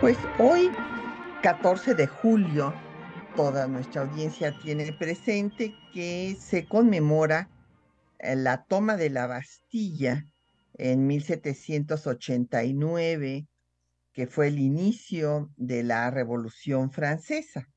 Pues 0.00 0.16
hoy, 0.38 0.70
14 1.42 1.94
de 1.94 2.06
julio, 2.06 2.72
toda 3.36 3.68
nuestra 3.68 4.00
audiencia 4.00 4.58
tiene 4.58 4.94
presente 4.94 5.74
que 5.92 6.38
se 6.40 6.66
conmemora 6.66 7.50
eh, 8.18 8.34
la 8.34 8.64
toma 8.64 8.96
de 8.96 9.10
la 9.10 9.26
Bastilla 9.26 10.26
en 10.72 11.06
1789, 11.06 13.46
que 14.14 14.26
fue 14.26 14.48
el 14.48 14.58
inicio 14.58 15.52
de 15.58 15.82
la 15.82 16.10
Revolución 16.10 16.90
Francesa, 16.90 17.68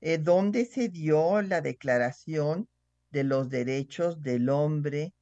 eh, 0.00 0.16
donde 0.16 0.64
se 0.64 0.88
dio 0.88 1.42
la 1.42 1.60
declaración 1.60 2.66
de 3.10 3.24
los 3.24 3.50
derechos 3.50 4.22
del 4.22 4.48
hombre 4.48 5.12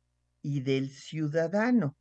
y 0.43 0.61
del 0.61 0.91
ciudadano. 0.91 1.97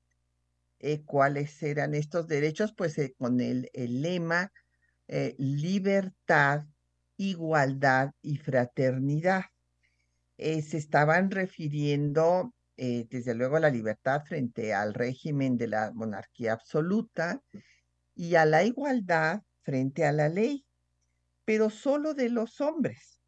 Eh, 0.79 1.03
¿Cuáles 1.03 1.61
eran 1.61 1.93
estos 1.93 2.27
derechos? 2.27 2.73
Pues 2.75 2.97
eh, 2.97 3.13
con 3.17 3.41
el, 3.41 3.69
lema 3.73 4.51
eh, 5.07 5.35
libertad, 5.37 6.65
igualdad 7.17 8.11
y 8.21 8.37
fraternidad. 8.37 9.45
se 10.37 10.77
estaban 10.77 11.31
refiriendo, 11.31 12.53
desde 12.77 13.35
luego, 13.35 13.57
a 13.57 13.59
la 13.59 13.69
libertad 13.69 14.23
frente 14.23 14.73
al 14.73 14.93
régimen 14.93 15.57
de 15.57 15.67
la 15.67 15.91
monarquía 15.93 16.53
absoluta 16.53 17.41
y 18.15 18.35
a 18.35 18.45
la 18.45 18.63
igualdad 18.63 19.41
frente 19.63 20.05
a 20.05 20.13
la 20.13 20.29
ley, 20.29 20.65
pero 21.43 21.69
solo 21.69 22.13
de 22.13 22.29
los 22.29 22.61
hombres, 22.61 23.19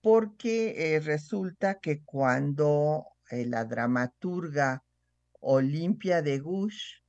porque 0.00 0.98
resulta 1.04 1.78
que 1.78 2.02
cuando 2.04 3.04
la 3.30 3.66
dramaturga 3.66 4.82
Olimpia 5.40 6.22
de 6.22 6.38
Gush, 6.38 7.00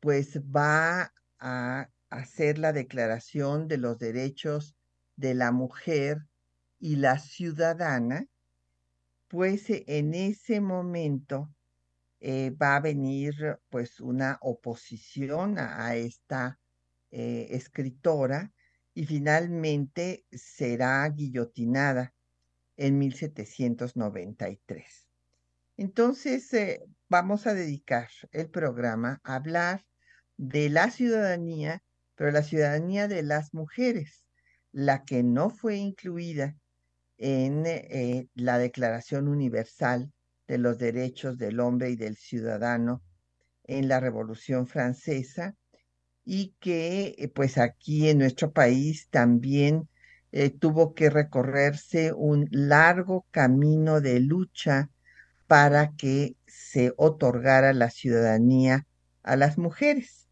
pues 0.00 0.40
va 0.40 1.12
a 1.38 1.88
hacer 2.10 2.58
la 2.58 2.72
declaración 2.72 3.68
de 3.68 3.78
los 3.78 3.98
derechos 3.98 4.74
de 5.16 5.34
la 5.34 5.52
mujer 5.52 6.26
y 6.78 6.96
la 6.96 7.18
ciudadana, 7.18 8.26
pues 9.28 9.70
eh, 9.70 9.84
en 9.86 10.12
ese 10.14 10.60
momento 10.60 11.50
eh, 12.20 12.50
va 12.50 12.76
a 12.76 12.80
venir 12.80 13.58
pues 13.70 14.00
una 14.00 14.38
oposición 14.42 15.58
a, 15.58 15.96
esta 15.96 16.58
eh, 17.10 17.48
escritora 17.50 18.52
y 18.94 19.06
finalmente 19.06 20.26
será 20.30 21.08
guillotinada 21.08 22.12
en 22.76 22.98
1793. 22.98 25.08
Entonces, 25.76 26.50
vamos 27.14 27.46
a 27.46 27.54
dedicar 27.54 28.08
el 28.32 28.50
programa 28.50 29.20
a 29.22 29.36
hablar 29.36 29.84
de 30.36 30.68
la 30.68 30.90
ciudadanía, 30.90 31.80
pero 32.16 32.32
la 32.32 32.42
ciudadanía 32.42 33.06
de 33.06 33.22
las 33.22 33.54
mujeres, 33.54 34.24
la 34.72 35.04
que 35.04 35.22
no 35.22 35.48
fue 35.48 35.76
incluida 35.76 36.56
en 37.16 37.66
eh, 37.66 38.26
la 38.34 38.58
Declaración 38.58 39.28
Universal 39.28 40.12
de 40.48 40.58
los 40.58 40.76
Derechos 40.76 41.38
del 41.38 41.60
Hombre 41.60 41.90
y 41.90 41.94
del 41.94 42.16
Ciudadano 42.16 43.00
en 43.62 43.86
la 43.86 44.00
Revolución 44.00 44.66
Francesa 44.66 45.54
y 46.24 46.56
que 46.58 47.14
eh, 47.16 47.28
pues 47.28 47.58
aquí 47.58 48.08
en 48.08 48.18
nuestro 48.18 48.52
país 48.52 49.08
también 49.10 49.88
eh, 50.32 50.50
tuvo 50.50 50.94
que 50.94 51.10
recorrerse 51.10 52.12
un 52.12 52.48
largo 52.50 53.24
camino 53.30 54.00
de 54.00 54.18
lucha 54.18 54.90
para 55.46 55.92
que 55.92 56.36
se 56.46 56.92
otorgara 56.96 57.72
la 57.72 57.90
ciudadanía 57.90 58.86
a 59.22 59.36
las 59.36 59.56
mujeres. 59.58 60.28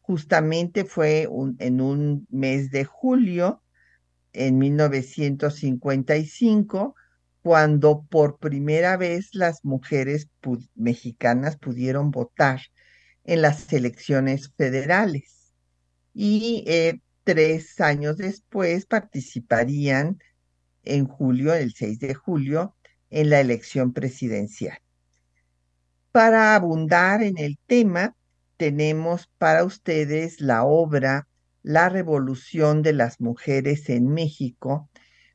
Justamente 0.00 0.84
fue 0.84 1.28
en 1.58 1.80
un 1.80 2.26
mes 2.30 2.70
de 2.70 2.84
julio, 2.84 3.62
en 4.32 4.58
1955, 4.58 6.94
cuando 7.42 8.04
por 8.08 8.38
primera 8.38 8.96
vez 8.96 9.30
las 9.32 9.64
mujeres 9.64 10.28
mexicanas 10.74 11.56
pudieron 11.56 12.10
votar 12.10 12.60
en 13.24 13.42
las 13.42 13.72
elecciones 13.72 14.52
federales. 14.56 15.54
Y 16.14 16.64
eh, 16.66 17.00
tres 17.24 17.80
años 17.80 18.16
después 18.16 18.86
participarían 18.86 20.18
en 20.84 21.06
julio, 21.06 21.52
el 21.52 21.74
6 21.74 21.98
de 21.98 22.14
julio, 22.14 22.75
en 23.16 23.30
la 23.30 23.40
elección 23.40 23.94
presidencial. 23.94 24.78
Para 26.12 26.54
abundar 26.54 27.22
en 27.22 27.38
el 27.38 27.58
tema, 27.66 28.14
tenemos 28.58 29.30
para 29.38 29.64
ustedes 29.64 30.42
la 30.42 30.64
obra 30.64 31.26
La 31.62 31.88
Revolución 31.88 32.82
de 32.82 32.92
las 32.92 33.18
Mujeres 33.18 33.88
en 33.88 34.08
México, 34.08 34.90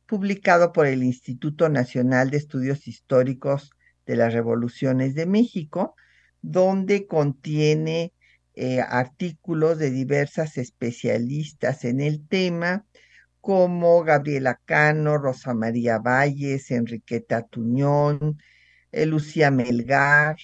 publicado 0.05 0.73
por 0.73 0.85
el 0.85 1.01
Instituto 1.01 1.69
Nacional 1.69 2.29
de 2.29 2.37
Estudios 2.37 2.87
Históricos 2.87 3.71
de 4.05 4.15
las 4.15 4.31
Revoluciones 4.31 5.15
de 5.15 5.25
México, 5.25 5.95
donde 6.43 7.07
contiene 7.07 8.13
eh, 8.53 8.81
artículos 8.81 9.79
de 9.79 9.89
diversas 9.89 10.59
especialistas 10.59 11.83
en 11.83 11.99
el 11.99 12.27
tema, 12.27 12.85
como 13.41 14.03
Gabriela 14.03 14.59
Cano, 14.66 15.18
Rosa 15.18 15.53
María 15.53 15.97
Valles, 15.97 16.69
Enriqueta 16.72 17.41
Tuñón, 17.47 18.40
eh, 18.91 19.06
Lucía 19.06 19.52
Melgar, 19.52 20.38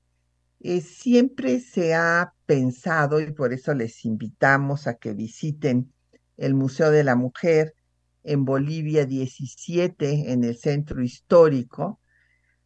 Eh, 0.59 0.81
siempre 0.81 1.59
se 1.59 1.95
ha 1.95 2.33
pensado, 2.45 3.19
y 3.19 3.31
por 3.31 3.53
eso 3.53 3.73
les 3.73 4.05
invitamos 4.05 4.85
a 4.85 4.95
que 4.95 5.13
visiten 5.13 5.91
el 6.37 6.53
Museo 6.53 6.91
de 6.91 7.03
la 7.03 7.15
Mujer 7.15 7.75
en 8.23 8.45
Bolivia 8.45 9.05
17, 9.05 10.31
en 10.31 10.43
el 10.43 10.57
centro 10.57 11.03
histórico, 11.03 11.99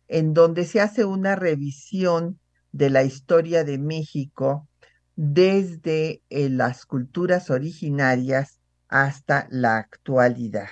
en 0.07 0.33
donde 0.33 0.65
se 0.65 0.81
hace 0.81 1.05
una 1.05 1.35
revisión 1.35 2.39
de 2.71 2.89
la 2.89 3.03
historia 3.03 3.63
de 3.63 3.77
México 3.77 4.67
desde 5.15 6.21
eh, 6.29 6.49
las 6.49 6.85
culturas 6.85 7.49
originarias 7.49 8.59
hasta 8.87 9.47
la 9.49 9.77
actualidad. 9.77 10.67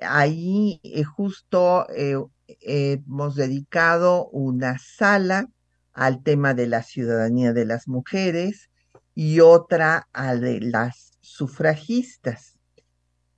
ahí 0.00 0.80
eh, 0.82 1.04
justo 1.04 1.86
eh, 1.90 2.16
hemos 2.60 3.36
dedicado 3.36 4.28
una 4.28 4.78
sala 4.78 5.48
al 5.92 6.22
tema 6.22 6.54
de 6.54 6.66
la 6.66 6.82
ciudadanía 6.82 7.52
de 7.52 7.64
las 7.66 7.88
mujeres 7.88 8.70
y 9.14 9.40
otra 9.40 10.08
a 10.12 10.34
de 10.36 10.60
las 10.60 11.11
sufragistas, 11.42 12.56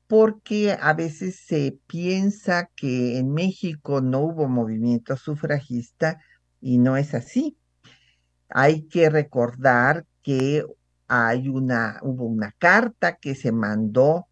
porque 0.07 0.77
a 0.79 0.93
veces 0.93 1.41
se 1.47 1.79
piensa 1.87 2.69
que 2.77 3.19
en 3.19 3.33
México 3.33 4.03
no 4.03 4.21
hubo 4.21 4.47
movimiento 4.47 5.17
sufragista 5.17 6.21
y 6.61 6.77
no 6.77 6.99
es 6.99 7.15
así. 7.15 7.57
Hay 8.51 8.83
que 8.89 9.09
recordar 9.09 10.05
que 10.23 10.67
hay 11.09 11.49
una, 11.49 11.99
hubo 12.03 12.27
una 12.27 12.55
carta 12.59 13.17
que 13.17 13.35
se 13.35 13.53
mandó 13.53 14.27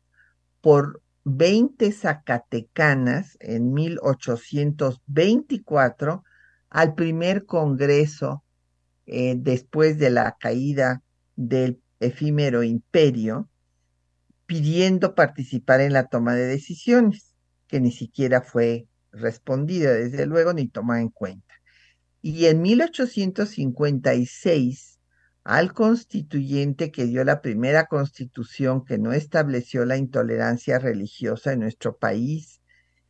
por 0.61 1.01
20 1.25 1.93
zacatecanas 1.93 3.39
en 3.41 3.73
1824 3.73 6.25
al 6.69 6.95
primer 6.95 7.47
congreso 7.47 8.45
eh, 9.07 9.35
después 9.39 9.97
de 9.97 10.11
la 10.11 10.37
caída 10.39 11.01
del 11.37 11.81
efímero 12.03 12.63
imperio, 12.63 13.49
pidiendo 14.53 15.15
participar 15.15 15.81
en 15.81 15.95
la 15.95 16.09
toma 16.09 16.35
de 16.35 16.47
decisiones, 16.47 17.35
que 17.69 17.81
ni 17.81 17.91
siquiera 17.91 18.43
fue 18.43 18.87
respondida, 19.11 19.95
desde 19.95 20.27
luego, 20.27 20.53
ni 20.53 20.69
tomada 20.69 21.01
en 21.01 21.09
cuenta. 21.09 21.55
Y 22.21 22.45
en 22.45 22.61
1856, 22.61 24.99
al 25.43 25.73
constituyente 25.73 26.91
que 26.91 27.07
dio 27.07 27.25
la 27.25 27.41
primera 27.41 27.87
constitución 27.87 28.85
que 28.85 28.99
no 28.99 29.15
estableció 29.15 29.87
la 29.87 29.97
intolerancia 29.97 30.79
religiosa 30.79 31.55
en 31.55 31.61
nuestro 31.61 31.97
país, 31.97 32.61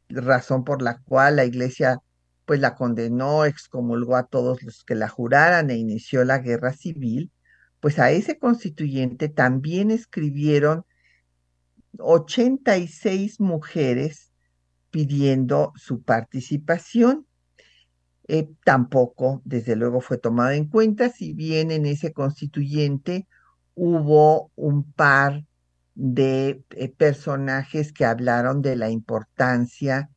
razón 0.08 0.62
por 0.62 0.80
la 0.80 1.00
cual 1.00 1.34
la 1.34 1.44
iglesia 1.44 1.98
pues 2.44 2.60
la 2.60 2.76
condenó, 2.76 3.46
excomulgó 3.46 4.14
a 4.14 4.28
todos 4.28 4.62
los 4.62 4.84
que 4.84 4.94
la 4.94 5.08
juraran 5.08 5.70
e 5.70 5.76
inició 5.76 6.24
la 6.24 6.38
guerra 6.38 6.72
civil, 6.72 7.32
pues 7.80 7.98
a 7.98 8.12
ese 8.12 8.38
constituyente 8.38 9.28
también 9.28 9.90
escribieron 9.90 10.84
86 11.98 13.40
mujeres 13.40 14.32
pidiendo 14.90 15.72
su 15.76 16.02
participación. 16.02 17.26
Eh, 18.28 18.48
tampoco, 18.64 19.42
desde 19.44 19.76
luego, 19.76 20.00
fue 20.00 20.18
tomado 20.18 20.50
en 20.50 20.68
cuenta, 20.68 21.10
si 21.10 21.32
bien 21.32 21.70
en 21.70 21.86
ese 21.86 22.12
constituyente 22.12 23.26
hubo 23.74 24.52
un 24.54 24.92
par 24.92 25.44
de 25.94 26.64
eh, 26.70 26.88
personajes 26.88 27.92
que 27.92 28.04
hablaron 28.04 28.62
de 28.62 28.76
la 28.76 28.90
importancia 28.90 30.10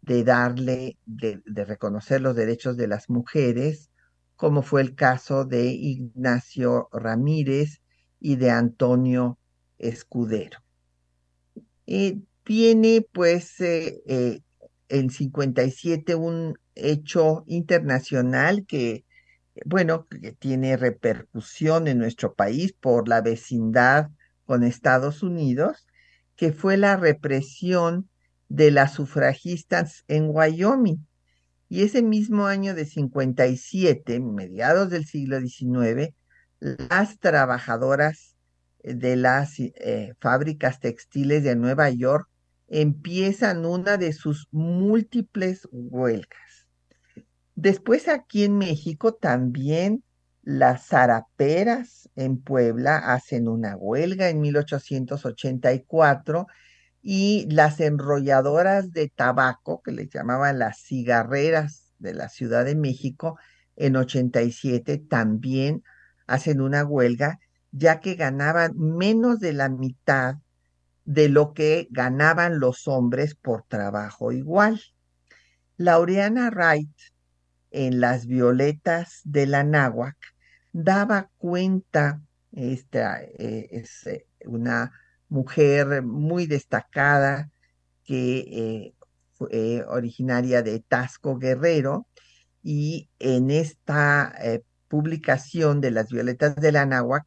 de 0.00 0.24
darle, 0.24 0.98
de, 1.06 1.40
reconocer 1.46 2.20
los 2.20 2.34
derechos 2.34 2.76
de 2.76 2.88
las 2.88 3.08
mujeres, 3.08 3.90
como 4.36 4.62
fue 4.62 4.80
el 4.80 4.94
caso 4.94 5.44
de 5.44 5.66
Ignacio 5.66 6.88
Ramírez 6.92 7.82
y 8.18 8.36
de 8.36 8.50
Antonio 8.50 9.38
Escudero. 9.78 10.61
Eh, 11.94 12.22
tiene 12.42 13.06
pues 13.12 13.60
eh, 13.60 14.02
eh, 14.06 14.40
en 14.88 15.10
57 15.10 16.14
un 16.14 16.58
hecho 16.74 17.44
internacional 17.46 18.64
que, 18.66 19.04
bueno, 19.66 20.06
que 20.06 20.32
tiene 20.32 20.78
repercusión 20.78 21.88
en 21.88 21.98
nuestro 21.98 22.32
país 22.32 22.72
por 22.72 23.08
la 23.08 23.20
vecindad 23.20 24.08
con 24.46 24.64
Estados 24.64 25.22
Unidos, 25.22 25.86
que 26.34 26.54
fue 26.54 26.78
la 26.78 26.96
represión 26.96 28.08
de 28.48 28.70
las 28.70 28.94
sufragistas 28.94 30.04
en 30.08 30.30
Wyoming. 30.30 31.06
Y 31.68 31.82
ese 31.82 32.00
mismo 32.00 32.46
año 32.46 32.74
de 32.74 32.86
57, 32.86 34.18
mediados 34.18 34.88
del 34.88 35.04
siglo 35.04 35.38
XIX, 35.40 36.14
las 36.58 37.18
trabajadoras 37.18 38.31
de 38.82 39.16
las 39.16 39.58
eh, 39.58 40.14
fábricas 40.20 40.80
textiles 40.80 41.44
de 41.44 41.56
Nueva 41.56 41.90
York 41.90 42.28
empiezan 42.68 43.66
una 43.66 43.96
de 43.96 44.12
sus 44.12 44.48
múltiples 44.50 45.68
huelgas. 45.70 46.66
Después 47.54 48.08
aquí 48.08 48.44
en 48.44 48.56
México 48.56 49.14
también 49.14 50.02
las 50.42 50.86
zaraperas 50.86 52.08
en 52.16 52.40
Puebla 52.40 52.96
hacen 52.96 53.46
una 53.46 53.76
huelga 53.76 54.30
en 54.30 54.40
1884 54.40 56.46
y 57.02 57.46
las 57.50 57.80
enrolladoras 57.80 58.92
de 58.92 59.08
tabaco, 59.08 59.82
que 59.82 59.92
les 59.92 60.10
llamaban 60.10 60.58
las 60.58 60.78
cigarreras 60.78 61.92
de 61.98 62.14
la 62.14 62.28
Ciudad 62.28 62.64
de 62.64 62.74
México, 62.74 63.38
en 63.76 63.96
87 63.96 64.98
también 64.98 65.82
hacen 66.26 66.60
una 66.60 66.84
huelga, 66.84 67.40
ya 67.72 68.00
que 68.00 68.14
ganaban 68.14 68.72
menos 68.76 69.40
de 69.40 69.54
la 69.54 69.68
mitad 69.68 70.36
de 71.04 71.28
lo 71.28 71.52
que 71.54 71.88
ganaban 71.90 72.60
los 72.60 72.86
hombres 72.86 73.34
por 73.34 73.64
trabajo 73.64 74.30
igual. 74.30 74.80
Laureana 75.78 76.50
Wright, 76.50 76.94
en 77.70 78.00
Las 78.00 78.26
Violetas 78.26 79.20
de 79.24 79.46
la 79.46 79.64
Náhuac, 79.64 80.16
daba 80.72 81.30
cuenta, 81.38 82.20
esta 82.52 83.22
eh, 83.22 83.68
es 83.70 84.06
eh, 84.06 84.26
una 84.44 84.92
mujer 85.28 86.02
muy 86.02 86.46
destacada 86.46 87.50
que 88.04 88.38
eh, 88.38 88.94
fue 89.32 89.82
originaria 89.88 90.62
de 90.62 90.80
Tasco 90.80 91.38
Guerrero 91.38 92.06
y 92.62 93.08
en 93.18 93.50
esta 93.50 94.32
publicación 94.88 95.80
de 95.80 95.90
las 95.90 96.10
violetas 96.10 96.54
de 96.56 96.70
la 96.70 96.84
náhuac 96.84 97.24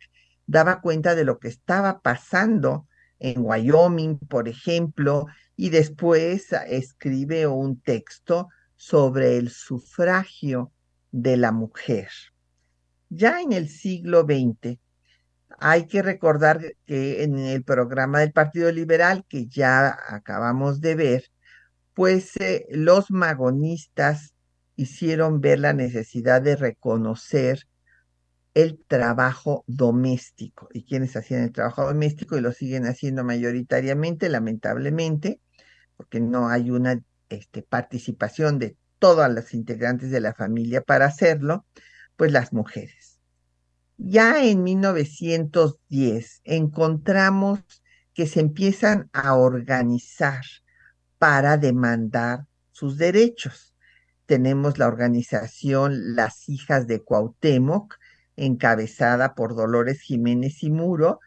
daba 0.47 0.81
cuenta 0.81 1.15
de 1.15 1.23
lo 1.23 1.39
que 1.39 1.47
estaba 1.47 2.01
pasando 2.01 2.87
en 3.19 3.41
Wyoming, 3.41 4.19
por 4.19 4.47
ejemplo, 4.47 5.27
y 5.55 5.69
después 5.69 6.51
escribe 6.67 7.47
un 7.47 7.79
texto 7.81 8.49
sobre 8.75 9.37
el 9.37 9.49
sufragio 9.49 10.71
de 11.11 11.37
la 11.37 11.51
mujer. 11.51 12.09
Ya 13.09 13.41
en 13.41 13.53
el 13.53 13.69
siglo 13.69 14.21
XX, 14.21 14.77
hay 15.57 15.87
que 15.87 16.01
recordar 16.01 16.59
que 16.85 17.23
en 17.23 17.39
el 17.39 17.63
programa 17.63 18.19
del 18.19 18.33
Partido 18.33 18.71
Liberal, 18.71 19.25
que 19.27 19.47
ya 19.47 19.97
acabamos 20.09 20.81
de 20.81 20.95
ver, 20.95 21.25
pues 21.93 22.35
eh, 22.37 22.65
los 22.71 23.09
magonistas 23.09 24.33
hicieron 24.75 25.39
ver 25.39 25.59
la 25.59 25.71
necesidad 25.71 26.41
de 26.41 26.57
reconocer 26.57 27.67
el 28.55 28.79
trabajo 28.87 29.63
doméstico 29.67 30.69
y 30.73 30.85
quienes 30.85 31.15
hacían 31.15 31.43
el 31.43 31.51
trabajo 31.51 31.85
doméstico 31.85 32.37
y 32.37 32.41
lo 32.41 32.53
siguen 32.53 32.87
haciendo 32.87 33.23
mayoritariamente, 33.23 34.29
lamentablemente, 34.29 35.41
porque 35.97 36.21
no 36.21 36.47
hay 36.47 36.71
una 36.71 37.01
este, 37.29 37.61
participación 37.61 38.57
de 38.57 38.77
todas 38.97 39.31
las 39.31 39.53
integrantes 39.53 40.09
de 40.09 40.21
la 40.21 40.33
familia 40.33 40.81
para 40.81 41.05
hacerlo, 41.05 41.65
pues 42.15 42.31
las 42.31 42.53
mujeres. 42.53 43.19
Ya 43.97 44.43
en 44.43 44.63
1910 44.63 46.41
encontramos 46.45 47.59
que 48.13 48.25
se 48.25 48.39
empiezan 48.39 49.09
a 49.11 49.35
organizar 49.35 50.43
para 51.17 51.57
demandar 51.57 52.45
sus 52.71 52.97
derechos. 52.97 53.75
Tenemos 54.25 54.77
la 54.77 54.87
organización 54.87 56.15
Las 56.15 56.47
Hijas 56.47 56.87
de 56.87 57.03
Cuauhtémoc, 57.03 57.95
encabezada 58.35 59.35
por 59.35 59.55
Dolores 59.55 60.01
Jiménez 60.01 60.63
y 60.63 60.71
Muro, 60.71 61.19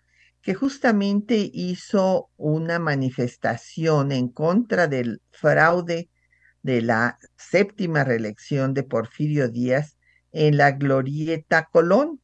que 0.43 0.55
justamente 0.55 1.51
hizo 1.53 2.31
una 2.37 2.79
manifestación 2.79 4.13
en 4.13 4.29
contra 4.29 4.87
del 4.87 5.21
fraude 5.31 6.09
de 6.63 6.83
la 6.83 7.19
séptima 7.37 8.05
reelección 8.05 8.75
de 8.75 8.83
Porfirio 8.83 9.49
Díaz 9.49 9.99
en 10.33 10.57
la 10.57 10.73
Glorieta 10.73 11.69
Colón, 11.71 12.21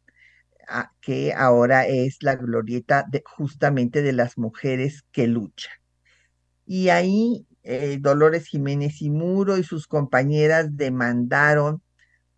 que 1.01 1.35
ahora 1.35 1.87
es 1.87 2.23
la 2.23 2.37
glorieta 2.37 3.07
justamente 3.25 4.03
de 4.03 4.13
las 4.13 4.39
mujeres 4.39 5.05
que 5.13 5.27
luchan. 5.27 5.75
Y 6.67 6.89
ahí 6.89 7.47
eh, 7.63 7.99
Dolores 8.01 8.47
Jiménez 8.47 9.03
y 9.03 9.11
Muro 9.11 9.59
y 9.59 9.65
sus 9.65 9.87
compañeras 9.87 10.77
demandaron 10.77 11.83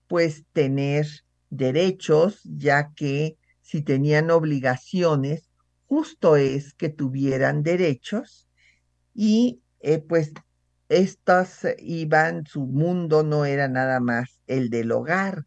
pues 0.07 0.45
tener 0.53 1.07
derechos, 1.50 2.41
ya 2.45 2.93
que 2.95 3.37
si 3.62 3.83
tenían 3.83 4.31
obligaciones, 4.31 5.50
justo 5.87 6.37
es 6.37 6.75
que 6.75 6.88
tuvieran 6.88 7.62
derechos 7.62 8.49
y 9.15 9.61
eh, 9.81 9.99
pues 9.99 10.33
estas 10.88 11.67
iban, 11.79 12.47
su 12.47 12.67
mundo 12.67 13.23
no 13.23 13.45
era 13.45 13.69
nada 13.69 14.00
más 14.00 14.41
el 14.47 14.71
del 14.71 14.93
hogar, 14.93 15.47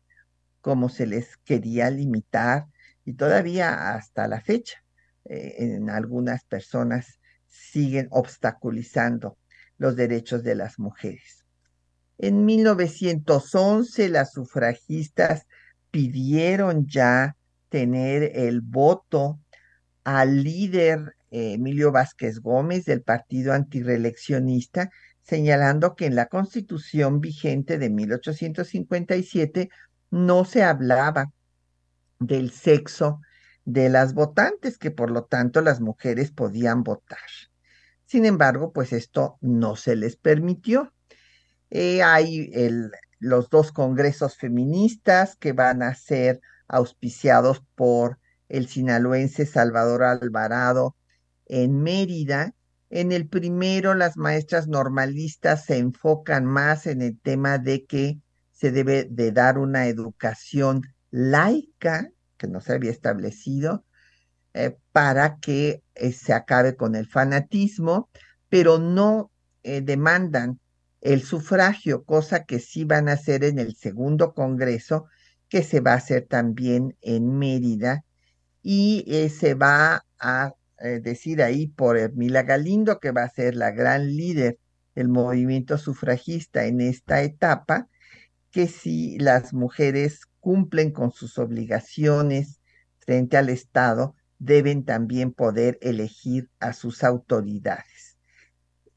como 0.61 0.89
se 0.89 1.07
les 1.07 1.37
quería 1.37 1.89
limitar 1.89 2.65
y 3.05 3.13
todavía 3.13 3.93
hasta 3.93 4.27
la 4.27 4.41
fecha 4.41 4.83
eh, 5.25 5.55
en 5.59 5.89
algunas 5.89 6.43
personas 6.43 7.19
siguen 7.47 8.07
obstaculizando 8.11 9.37
los 9.77 9.95
derechos 9.95 10.43
de 10.43 10.55
las 10.55 10.77
mujeres. 10.77 11.45
En 12.17 12.43
1911 12.45 14.09
las 14.09 14.33
sufragistas 14.33 15.47
pidieron 15.91 16.87
ya 16.87 17.35
tener 17.69 18.31
el 18.35 18.61
voto 18.61 19.39
al 20.03 20.43
líder 20.43 21.15
eh, 21.31 21.53
Emilio 21.53 21.91
Vázquez 21.91 22.39
Gómez 22.39 22.85
del 22.85 23.03
partido 23.03 23.53
antireeleccionista, 23.53 24.89
señalando 25.21 25.95
que 25.95 26.07
en 26.07 26.15
la 26.15 26.25
constitución 26.25 27.21
vigente 27.21 27.77
de 27.77 27.89
1857 27.89 29.69
no 30.09 30.45
se 30.45 30.63
hablaba 30.63 31.31
del 32.19 32.51
sexo 32.51 33.21
de 33.65 33.89
las 33.89 34.15
votantes, 34.15 34.79
que 34.79 34.89
por 34.89 35.11
lo 35.11 35.25
tanto 35.25 35.61
las 35.61 35.79
mujeres 35.79 36.31
podían 36.31 36.83
votar. 36.83 37.19
Sin 38.05 38.25
embargo, 38.25 38.73
pues 38.73 38.91
esto 38.91 39.37
no 39.41 39.75
se 39.75 39.95
les 39.95 40.15
permitió. 40.15 40.91
Eh, 41.69 42.01
hay 42.01 42.49
los 43.19 43.49
dos 43.49 43.71
congresos 43.71 44.37
feministas 44.37 45.35
que 45.35 45.53
van 45.53 45.83
a 45.83 45.93
ser 45.95 46.41
auspiciados 46.67 47.63
por 47.75 48.19
el 48.47 48.67
sinaloense 48.67 49.45
Salvador 49.45 50.03
Alvarado 50.03 50.95
en 51.45 51.81
Mérida. 51.81 52.55
En 52.89 53.11
el 53.11 53.27
primero, 53.27 53.93
las 53.93 54.17
maestras 54.17 54.67
normalistas 54.67 55.65
se 55.65 55.77
enfocan 55.77 56.45
más 56.45 56.87
en 56.87 57.01
el 57.01 57.19
tema 57.19 57.57
de 57.57 57.85
que 57.85 58.19
se 58.51 58.71
debe 58.71 59.07
de 59.09 59.31
dar 59.31 59.57
una 59.57 59.87
educación 59.87 60.81
laica, 61.11 62.09
que 62.37 62.47
no 62.47 62.61
se 62.61 62.73
había 62.73 62.91
establecido, 62.91 63.85
eh, 64.53 64.77
para 64.91 65.37
que 65.37 65.83
eh, 65.95 66.11
se 66.11 66.33
acabe 66.33 66.75
con 66.75 66.95
el 66.95 67.07
fanatismo, 67.07 68.09
pero 68.49 68.79
no 68.79 69.31
eh, 69.63 69.81
demandan 69.81 70.59
el 71.01 71.23
sufragio, 71.23 72.03
cosa 72.03 72.45
que 72.45 72.59
sí 72.59 72.83
van 72.83 73.09
a 73.09 73.13
hacer 73.13 73.43
en 73.43 73.59
el 73.59 73.75
segundo 73.75 74.33
congreso, 74.33 75.05
que 75.47 75.63
se 75.63 75.79
va 75.79 75.93
a 75.93 75.97
hacer 75.97 76.25
también 76.27 76.97
en 77.01 77.37
Mérida, 77.37 78.03
y 78.61 79.05
se 79.29 79.53
va 79.53 80.05
a 80.19 80.53
decir 81.01 81.41
ahí 81.41 81.67
por 81.67 81.97
Ermila 81.97 82.43
Galindo, 82.43 82.99
que 82.99 83.11
va 83.11 83.23
a 83.23 83.29
ser 83.29 83.55
la 83.55 83.71
gran 83.71 84.15
líder 84.15 84.57
del 84.95 85.07
movimiento 85.07 85.77
sufragista 85.77 86.65
en 86.65 86.81
esta 86.81 87.21
etapa, 87.21 87.87
que 88.51 88.67
si 88.67 89.17
las 89.19 89.53
mujeres 89.53 90.21
cumplen 90.39 90.91
con 90.91 91.11
sus 91.11 91.37
obligaciones 91.37 92.59
frente 92.97 93.37
al 93.37 93.49
Estado, 93.49 94.15
deben 94.39 94.85
también 94.85 95.31
poder 95.31 95.77
elegir 95.81 96.49
a 96.59 96.73
sus 96.73 97.03
autoridades. 97.03 98.08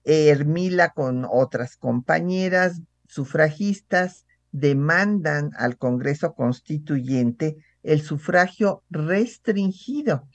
Hermila 0.05 0.91
con 0.91 1.27
otras 1.29 1.77
compañeras 1.77 2.81
sufragistas 3.07 4.27
demandan 4.51 5.51
al 5.57 5.79
Congreso 5.79 6.35
Constituyente 6.35 7.57
el 7.83 8.03
sufragio 8.03 8.83
restringido. 8.91 10.29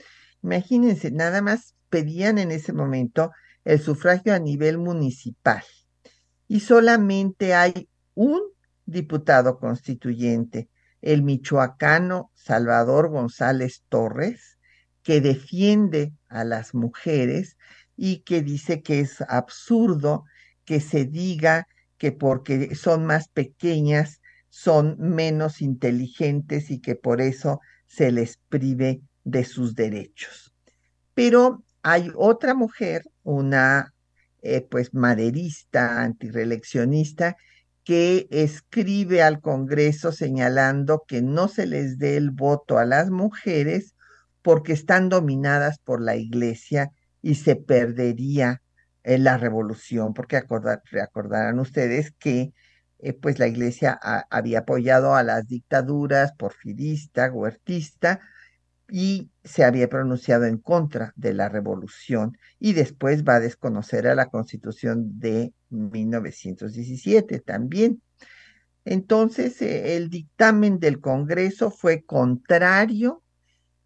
Imagínense, 0.44 1.12
nada 1.12 1.42
más 1.42 1.76
pedían 1.90 2.38
en 2.38 2.52
ese 2.52 2.74
momento 2.74 3.32
el 3.64 3.80
sufragio 3.82 4.34
a 4.34 4.40
nivel 4.40 4.78
municipal 4.78 5.64
y 6.48 6.62
solamente 6.62 7.54
hay 7.54 7.90
un 8.16 8.42
diputado 8.86 9.60
constituyente, 9.60 10.70
el 11.02 11.24
michoacano 11.24 12.32
Salvador 12.34 13.10
González 13.10 13.84
Torres, 13.90 14.58
que 15.04 15.22
defiende 15.22 16.14
a 16.28 16.44
las 16.44 16.74
mujeres 16.74 17.58
y 17.98 18.20
que 18.20 18.42
dice 18.42 18.82
que 18.82 19.02
es 19.02 19.22
absurdo 19.28 20.24
que 20.64 20.80
se 20.80 21.06
diga 21.06 21.68
que 21.98 22.12
porque 22.12 22.76
son 22.76 23.06
más 23.06 23.28
pequeñas 23.28 24.22
son 24.50 24.96
menos 25.00 25.62
inteligentes 25.62 26.72
y 26.72 26.80
que 26.80 26.96
por 26.96 27.22
eso 27.22 27.60
se 27.86 28.12
les 28.12 28.38
prive 28.50 29.02
de 29.24 29.44
sus 29.44 29.76
derechos. 29.76 30.54
Pero 31.14 31.64
hay 31.84 32.12
otra 32.16 32.54
mujer, 32.54 33.04
una 33.24 33.94
eh, 34.42 34.62
pues 34.62 34.94
maderista, 34.94 36.02
antireeleccionista, 36.02 37.38
que 37.84 38.28
escribe 38.32 39.24
al 39.24 39.42
Congreso 39.42 40.12
señalando 40.12 41.04
que 41.08 41.22
no 41.22 41.48
se 41.48 41.66
les 41.66 41.98
dé 41.98 42.18
el 42.18 42.32
voto 42.32 42.78
a 42.78 42.86
las 42.86 43.10
mujeres 43.10 43.96
porque 44.42 44.74
están 44.74 45.10
dominadas 45.10 45.80
por 45.80 46.02
la 46.02 46.16
iglesia 46.16 46.92
y 47.28 47.36
se 47.36 47.58
perdería 47.58 48.62
eh, 49.04 49.18
la 49.18 49.38
revolución, 49.38 50.14
porque 50.14 50.38
acordar, 50.38 50.82
recordarán 50.90 51.60
ustedes 51.60 52.12
que 52.12 52.54
eh, 53.00 53.12
pues 53.12 53.38
la 53.38 53.48
iglesia 53.48 54.00
había 54.30 54.60
apoyado 54.60 55.14
a 55.14 55.24
las 55.24 55.46
dictaduras 55.46 56.32
porfirista, 56.38 57.30
huertista, 57.30 58.22
y 58.90 59.30
se 59.44 59.66
había 59.66 59.90
pronunciado 59.90 60.46
en 60.46 60.58
contra 60.58 61.12
de 61.18 61.34
la 61.34 61.50
revolución 61.50 62.38
y 62.60 62.72
después 62.72 63.26
va 63.26 63.36
a 63.36 63.40
desconocer 63.42 64.08
a 64.08 64.16
la 64.16 64.28
constitución 64.28 65.20
de 65.20 65.52
1917 65.70 67.42
también. 67.42 68.02
Entonces, 68.86 69.62
eh, 69.62 69.98
el 69.98 70.10
dictamen 70.10 70.80
del 70.80 71.02
Congreso 71.02 71.72
fue 71.72 72.06
contrario 72.06 73.22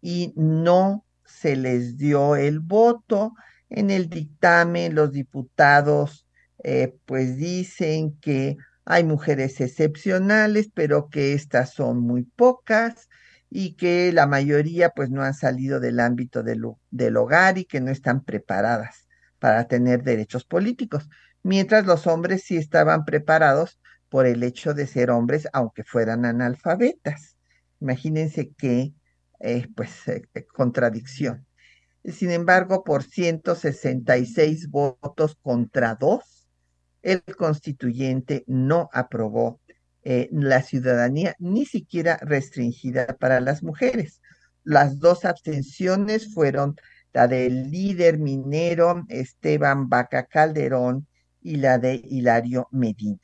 y 0.00 0.32
no 0.36 1.04
se 1.32 1.56
les 1.56 1.96
dio 1.96 2.36
el 2.36 2.60
voto. 2.60 3.32
En 3.70 3.90
el 3.90 4.08
dictamen, 4.08 4.94
los 4.94 5.12
diputados 5.12 6.26
eh, 6.62 6.94
pues 7.06 7.36
dicen 7.36 8.18
que 8.20 8.56
hay 8.84 9.04
mujeres 9.04 9.60
excepcionales, 9.60 10.70
pero 10.74 11.08
que 11.08 11.32
estas 11.34 11.72
son 11.72 12.00
muy 12.00 12.24
pocas 12.24 13.08
y 13.50 13.74
que 13.74 14.12
la 14.12 14.26
mayoría 14.26 14.90
pues 14.90 15.10
no 15.10 15.22
han 15.22 15.34
salido 15.34 15.80
del 15.80 16.00
ámbito 16.00 16.42
del, 16.42 16.62
del 16.90 17.16
hogar 17.16 17.58
y 17.58 17.64
que 17.64 17.80
no 17.80 17.90
están 17.90 18.24
preparadas 18.24 19.08
para 19.38 19.66
tener 19.68 20.02
derechos 20.02 20.44
políticos, 20.44 21.08
mientras 21.42 21.84
los 21.84 22.06
hombres 22.06 22.44
sí 22.44 22.56
estaban 22.56 23.04
preparados 23.04 23.78
por 24.08 24.26
el 24.26 24.42
hecho 24.42 24.74
de 24.74 24.86
ser 24.86 25.10
hombres, 25.10 25.48
aunque 25.52 25.84
fueran 25.84 26.24
analfabetas. 26.24 27.36
Imagínense 27.80 28.52
qué 28.56 28.92
pues, 29.74 30.08
eh, 30.08 30.22
eh, 30.34 30.46
contradicción. 30.46 31.46
Sin 32.04 32.30
embargo, 32.30 32.82
por 32.84 33.02
166 33.02 34.68
votos 34.70 35.36
contra 35.40 35.94
dos, 35.94 36.48
el 37.02 37.22
constituyente 37.36 38.44
no 38.46 38.88
aprobó 38.92 39.60
eh, 40.04 40.28
la 40.32 40.62
ciudadanía, 40.62 41.36
ni 41.38 41.64
siquiera 41.64 42.18
restringida 42.22 43.06
para 43.18 43.40
las 43.40 43.62
mujeres. 43.62 44.20
Las 44.64 44.98
dos 44.98 45.24
abstenciones 45.24 46.32
fueron 46.32 46.76
la 47.12 47.28
del 47.28 47.70
líder 47.70 48.18
minero 48.18 49.04
Esteban 49.08 49.88
Baca 49.88 50.26
Calderón 50.26 51.06
y 51.40 51.56
la 51.56 51.78
de 51.78 51.94
Hilario 51.94 52.68
Medina. 52.72 53.20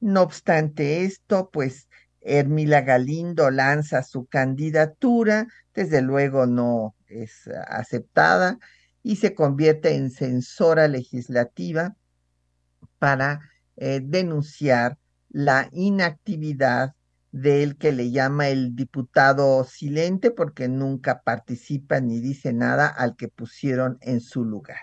No 0.00 0.22
obstante 0.22 1.02
esto, 1.04 1.50
pues 1.50 1.87
Hermila 2.20 2.82
Galindo 2.82 3.50
lanza 3.50 4.02
su 4.02 4.26
candidatura, 4.26 5.46
desde 5.74 6.02
luego 6.02 6.46
no 6.46 6.94
es 7.06 7.48
aceptada 7.68 8.58
y 9.02 9.16
se 9.16 9.34
convierte 9.34 9.94
en 9.94 10.10
censora 10.10 10.88
legislativa 10.88 11.96
para 12.98 13.40
eh, 13.76 14.00
denunciar 14.02 14.98
la 15.30 15.68
inactividad 15.72 16.94
del 17.30 17.76
que 17.76 17.92
le 17.92 18.10
llama 18.10 18.48
el 18.48 18.74
diputado 18.74 19.62
silente 19.64 20.30
porque 20.30 20.68
nunca 20.68 21.22
participa 21.22 22.00
ni 22.00 22.20
dice 22.20 22.52
nada 22.52 22.88
al 22.88 23.16
que 23.16 23.28
pusieron 23.28 23.98
en 24.00 24.20
su 24.20 24.44
lugar. 24.44 24.82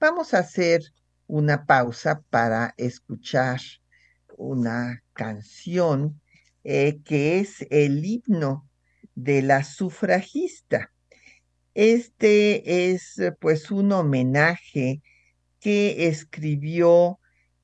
Vamos 0.00 0.34
a 0.34 0.38
hacer 0.38 0.82
una 1.26 1.66
pausa 1.66 2.22
para 2.30 2.74
escuchar 2.76 3.60
una 4.36 5.02
canción 5.12 6.20
eh, 6.64 7.00
que 7.04 7.40
es 7.40 7.66
el 7.70 8.04
himno 8.04 8.68
de 9.14 9.42
la 9.42 9.64
sufragista. 9.64 10.92
Este 11.74 12.92
es 12.92 13.20
pues 13.40 13.70
un 13.70 13.92
homenaje 13.92 15.02
que 15.60 16.08
escribió 16.08 17.18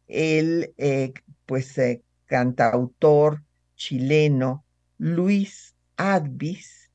el 0.06 0.74
eh, 0.76 1.12
pues 1.46 1.76
eh, 1.78 2.02
cantautor 2.26 3.42
chileno 3.76 4.64
Luis 4.98 5.74
Advis 5.96 6.90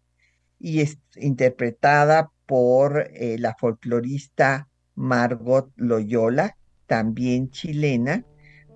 y 0.60 0.82
es 0.82 0.98
interpretada 1.15 2.32
por 2.46 3.10
eh, 3.13 3.38
la 3.39 3.56
folclorista 3.56 4.68
Margot 4.96 5.72
Loyola, 5.75 6.58
también 6.88 7.51
chilena, 7.51 8.25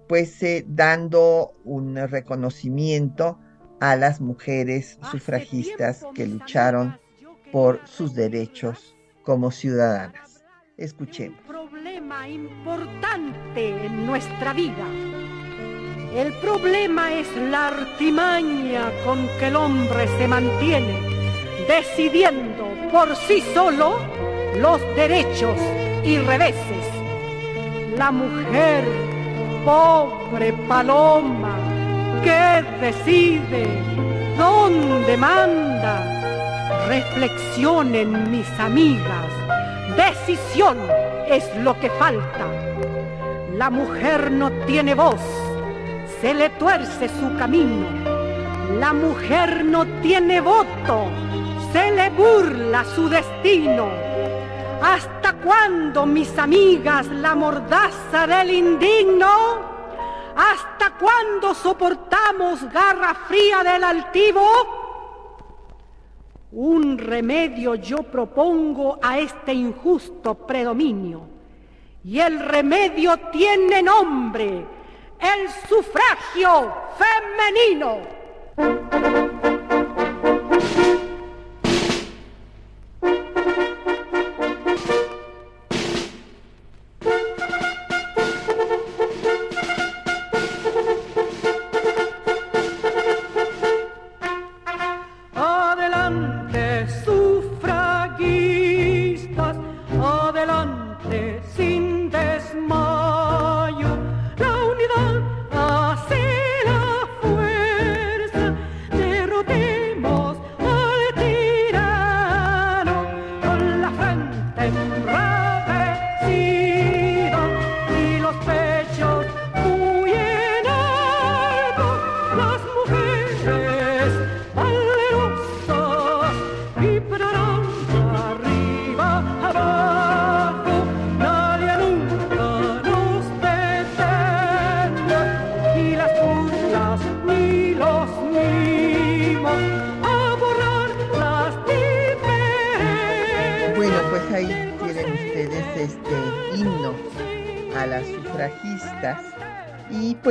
pues 0.07 0.41
eh, 0.43 0.65
dando 0.67 1.53
un 1.63 1.95
reconocimiento 1.95 3.39
a 3.79 3.95
las 3.95 4.21
mujeres 4.21 4.97
sufragistas 5.11 6.05
que 6.13 6.27
lucharon 6.27 6.99
por 7.51 7.81
sus 7.87 8.13
derechos 8.13 8.95
como 9.23 9.51
ciudadanas. 9.51 10.43
Escuchemos 10.77 11.39
problema 12.03 12.27
importante 12.27 13.85
en 13.85 14.05
nuestra 14.05 14.53
vida. 14.53 14.85
El 16.15 16.33
problema 16.39 17.13
es 17.13 17.27
la 17.35 17.67
artimaña 17.67 18.91
con 19.03 19.27
que 19.39 19.47
el 19.47 19.55
hombre 19.55 20.07
se 20.17 20.27
mantiene, 20.27 20.99
decidiendo 21.67 22.67
por 22.91 23.15
sí 23.15 23.41
solo 23.53 23.97
los 24.59 24.81
derechos 24.95 25.57
y 26.03 26.17
reveses. 26.17 26.85
La 27.97 28.11
mujer, 28.11 28.83
pobre 29.65 30.53
paloma, 30.67 31.55
que 32.23 32.63
decide, 32.81 33.67
dónde 34.37 35.17
manda, 35.17 36.87
reflexionen 36.87 38.31
mis 38.31 38.49
amigas 38.59 39.43
Decisión 39.95 40.77
es 41.29 41.43
lo 41.57 41.79
que 41.79 41.89
falta. 41.91 42.47
La 43.53 43.69
mujer 43.69 44.31
no 44.31 44.51
tiene 44.65 44.95
voz, 44.95 45.21
se 46.19 46.33
le 46.33 46.49
tuerce 46.49 47.09
su 47.09 47.37
camino. 47.37 47.85
La 48.79 48.91
mujer 48.91 49.63
no 49.63 49.85
tiene 50.01 50.41
voto, 50.41 51.05
se 51.71 51.91
le 51.91 52.09
burla 52.09 52.83
su 52.95 53.07
destino. 53.07 54.02
¿Hasta 54.83 55.31
cuándo, 55.37 56.05
mis 56.05 56.37
amigas, 56.37 57.07
la 57.07 57.33
mordaza 57.35 58.27
del 58.27 58.51
indigno? 58.51 59.71
¿Hasta 60.35 60.97
cuándo 60.99 61.53
soportamos 61.53 62.69
garra 62.69 63.13
fría 63.13 63.63
del 63.63 63.81
altivo? 63.81 64.41
Un 66.51 66.97
remedio 66.97 67.75
yo 67.75 67.99
propongo 67.99 68.99
a 69.01 69.19
este 69.19 69.53
injusto 69.53 70.35
predominio, 70.35 71.21
y 72.03 72.19
el 72.19 72.41
remedio 72.41 73.15
tiene 73.31 73.81
nombre, 73.81 74.65
el 75.17 75.49
sufragio 75.69 76.73
femenino. 76.99 77.99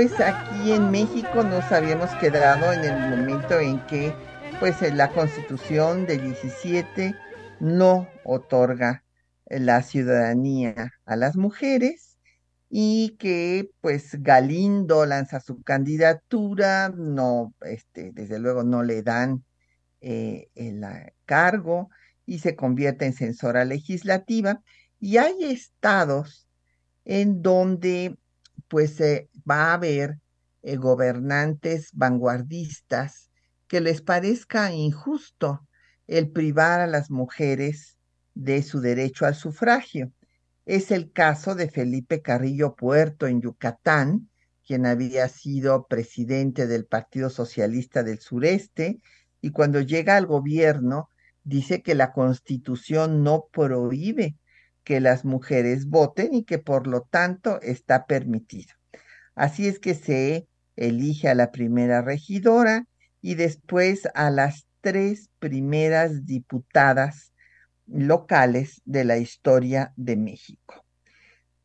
Pues 0.03 0.21
aquí 0.21 0.73
en 0.73 0.91
México 0.91 1.45
nos 1.45 1.71
habíamos 1.71 2.11
quedado 2.17 2.73
en 2.73 2.83
el 2.83 3.19
momento 3.19 3.61
en 3.61 3.79
que 3.87 4.13
pues 4.59 4.83
la 4.93 5.13
constitución 5.13 6.07
del 6.07 6.23
17 6.23 7.15
no 7.61 8.09
otorga 8.25 9.05
la 9.47 9.81
ciudadanía 9.83 10.91
a 11.05 11.15
las 11.15 11.37
mujeres 11.37 12.19
y 12.69 13.17
que 13.21 13.71
pues 13.81 14.21
Galindo 14.21 15.07
lanza 15.07 15.39
su 15.39 15.63
candidatura, 15.63 16.93
no, 16.97 17.55
este, 17.61 18.11
desde 18.13 18.41
luego 18.41 18.65
no 18.65 18.83
le 18.83 19.05
dan 19.05 19.45
eh, 20.01 20.49
el 20.57 20.85
cargo 21.27 21.91
y 22.27 22.41
se 22.41 22.57
convierte 22.57 23.07
en 23.07 23.13
censora 23.13 23.65
legislativa. 23.65 24.63
Y 24.99 25.19
hay 25.19 25.45
estados 25.45 26.49
en 27.05 27.41
donde 27.41 28.17
pues 28.73 28.99
eh, 29.03 29.29
va 29.49 29.71
a 29.71 29.75
haber 29.75 30.19
eh, 30.63 30.77
gobernantes 30.77 31.91
vanguardistas 31.93 33.31
que 33.67 33.81
les 33.81 34.03
parezca 34.03 34.73
injusto 34.73 35.67
el 36.07 36.31
privar 36.31 36.81
a 36.81 36.87
las 36.87 37.11
mujeres 37.11 37.97
de 38.35 38.63
su 38.63 38.81
derecho 38.81 39.27
al 39.27 39.35
sufragio. 39.35 40.13
Es 40.67 40.91
el 40.91 41.11
caso 41.11 41.55
de 41.55 41.69
Felipe 41.69 42.23
Carrillo 42.23 42.75
Puerto 42.75 43.27
en 43.27 43.41
Yucatán, 43.41 44.29
quien 44.67 44.87
había 44.87 45.29
sido 45.29 45.87
presidente 45.87 46.67
del 46.67 46.87
Partido 46.87 47.31
Socialista 47.31 48.03
del 48.03 48.21
Sureste, 48.21 49.01
y 49.41 49.51
cuando 49.51 49.81
llega 49.81 50.17
al 50.17 50.27
gobierno 50.27 51.09
dice 51.43 51.83
que 51.83 51.95
la 51.95 52.13
constitución 52.13 53.23
no 53.25 53.47
prohíbe 53.53 54.37
que 54.85 55.01
las 55.01 55.25
mujeres 55.25 55.87
voten 55.89 56.35
y 56.35 56.45
que 56.45 56.59
por 56.59 56.87
lo 56.87 57.03
tanto 57.03 57.61
está 57.61 58.07
permitido. 58.07 58.75
Así 59.35 59.67
es 59.67 59.79
que 59.79 59.95
se 59.95 60.47
elige 60.77 61.29
a 61.29 61.35
la 61.35 61.51
primera 61.51 62.03
regidora 62.03 62.87
y 63.21 63.35
después 63.35 64.09
a 64.15 64.31
las 64.31 64.67
tres 64.81 65.31
primeras 65.39 66.27
diputadas 66.27 67.33
locales 67.87 68.83
de 68.85 69.05
la 69.05 69.19
historia 69.19 69.93
de 69.97 70.17
México. 70.17 70.85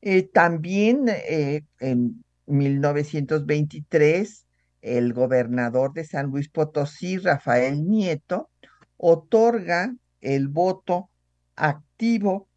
Eh, 0.01 0.23
también 0.23 1.05
eh, 1.09 1.63
en 1.79 2.23
1923, 2.45 4.45
el 4.81 5.13
gobernador 5.13 5.93
de 5.93 6.05
San 6.05 6.27
Luis 6.27 6.49
Potosí, 6.49 7.17
Rafael 7.17 7.87
Nieto, 7.87 8.49
otorga 8.97 9.95
el 10.21 10.47
voto 10.47 11.09
activo 11.55 12.47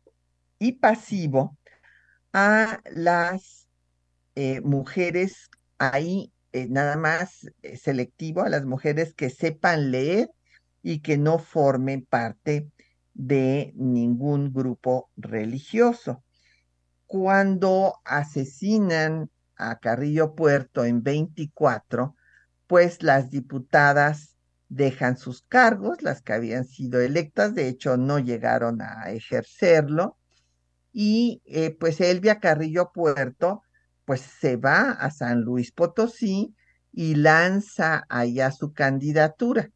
y 0.59 0.73
pasivo 0.73 1.57
a 2.33 2.81
las 2.92 3.60
eh, 4.42 4.62
mujeres 4.62 5.50
ahí, 5.76 6.33
eh, 6.53 6.66
nada 6.66 6.96
más 6.96 7.46
eh, 7.61 7.76
selectivo, 7.76 8.40
a 8.40 8.48
las 8.48 8.64
mujeres 8.64 9.12
que 9.12 9.29
sepan 9.29 9.90
leer 9.90 10.31
y 10.83 11.00
que 11.00 11.18
no 11.18 11.38
formen 11.38 12.07
parte 12.07 12.70
de 13.12 13.74
ningún 13.76 14.50
grupo 14.55 15.11
religioso. 15.18 16.24
Cuando 17.07 17.96
asesinan 18.07 19.29
a 19.57 19.79
Carrillo 19.79 20.35
Puerto 20.35 20.87
en 20.87 21.03
24, 21.03 22.16
pues 22.66 23.03
las 23.03 23.29
diputadas 23.29 24.38
dejan 24.70 25.18
sus 25.18 25.42
cargos, 25.42 26.00
las 26.00 26.22
que 26.22 26.33
habían 26.33 26.64
sido 26.64 26.98
electas, 27.03 27.55
de 27.55 27.68
hecho 27.68 27.98
no 27.98 28.18
llegaron 28.18 28.81
a 28.81 29.11
ejercerlo, 29.11 30.16
y 30.94 31.42
pues 31.79 32.00
Elvia 32.00 32.40
Carrillo 32.40 32.90
Puerto 32.90 33.64
pues 34.11 34.23
se 34.23 34.57
va 34.57 34.90
a 34.90 35.12
San 35.12 35.42
Luis 35.42 35.70
Potosí 35.70 36.53
y 36.90 37.14
lanza 37.14 38.07
allá 38.09 38.51
su 38.51 38.73
candidatura 38.73 39.70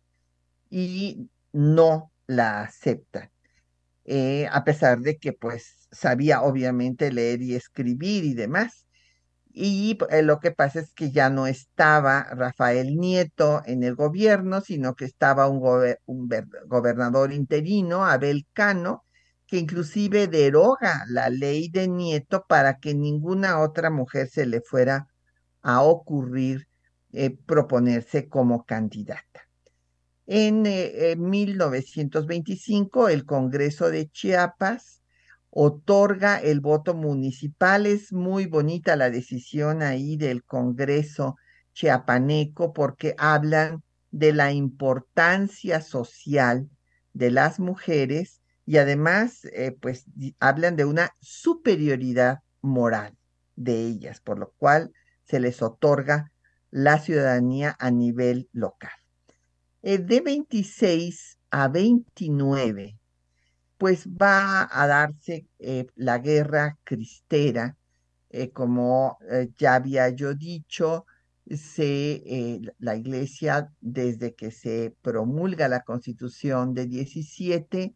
y 0.68 1.30
no 1.52 2.10
la 2.26 2.62
acepta, 2.62 3.30
eh, 4.04 4.48
a 4.50 4.64
pesar 4.64 4.98
de 5.02 5.18
que 5.18 5.34
pues 5.34 5.86
sabía 5.92 6.42
obviamente 6.42 7.12
leer 7.12 7.42
y 7.42 7.54
escribir 7.54 8.24
y 8.24 8.34
demás. 8.34 8.86
Y 9.52 9.96
eh, 10.10 10.22
lo 10.22 10.40
que 10.40 10.50
pasa 10.50 10.80
es 10.80 10.92
que 10.92 11.12
ya 11.12 11.30
no 11.30 11.46
estaba 11.46 12.24
Rafael 12.24 12.96
Nieto 12.96 13.62
en 13.66 13.84
el 13.84 13.94
gobierno, 13.94 14.62
sino 14.62 14.96
que 14.96 15.04
estaba 15.04 15.46
un, 15.46 15.62
un 16.06 16.28
gobernador 16.66 17.32
interino, 17.32 18.04
Abel 18.04 18.48
Cano, 18.52 19.03
que 19.54 19.60
inclusive 19.60 20.26
deroga 20.26 21.04
la 21.08 21.30
ley 21.30 21.68
de 21.68 21.86
Nieto 21.86 22.44
para 22.48 22.80
que 22.80 22.92
ninguna 22.92 23.60
otra 23.60 23.88
mujer 23.88 24.28
se 24.28 24.46
le 24.46 24.60
fuera 24.60 25.06
a 25.62 25.82
ocurrir 25.82 26.66
eh, 27.12 27.30
proponerse 27.46 28.28
como 28.28 28.64
candidata. 28.64 29.48
En 30.26 30.62
1925, 30.62 33.08
eh, 33.08 33.12
el 33.12 33.24
Congreso 33.24 33.90
de 33.90 34.08
Chiapas 34.08 35.04
otorga 35.50 36.38
el 36.38 36.58
voto 36.58 36.94
municipal. 36.94 37.86
Es 37.86 38.12
muy 38.12 38.46
bonita 38.46 38.96
la 38.96 39.08
decisión 39.08 39.82
ahí 39.82 40.16
del 40.16 40.42
Congreso 40.42 41.36
chiapaneco 41.74 42.72
porque 42.72 43.14
hablan 43.18 43.84
de 44.10 44.32
la 44.32 44.50
importancia 44.50 45.80
social 45.80 46.68
de 47.12 47.30
las 47.30 47.60
mujeres 47.60 48.40
y 48.66 48.78
además 48.78 49.44
eh, 49.46 49.76
pues 49.80 50.06
hablan 50.40 50.76
de 50.76 50.84
una 50.84 51.12
superioridad 51.20 52.40
moral 52.62 53.16
de 53.56 53.86
ellas, 53.86 54.20
por 54.20 54.38
lo 54.38 54.52
cual 54.56 54.92
se 55.24 55.40
les 55.40 55.62
otorga 55.62 56.32
la 56.70 56.98
ciudadanía 56.98 57.76
a 57.78 57.90
nivel 57.90 58.48
local. 58.52 58.92
Eh, 59.82 59.98
de 59.98 60.20
26 60.20 61.38
a 61.50 61.68
29, 61.68 62.98
pues 63.76 64.08
va 64.08 64.68
a 64.70 64.86
darse 64.86 65.46
eh, 65.58 65.86
la 65.94 66.18
guerra 66.18 66.78
cristera, 66.84 67.76
como 68.52 69.16
ya 69.56 69.76
había 69.76 70.08
yo 70.08 70.34
dicho, 70.34 71.06
se, 71.48 72.60
la 72.80 72.96
iglesia 72.96 73.70
desde 73.80 74.34
que 74.34 74.50
se 74.50 74.92
promulga 75.02 75.68
la 75.68 75.84
constitución 75.84 76.74
de 76.74 76.86
17, 76.86 77.94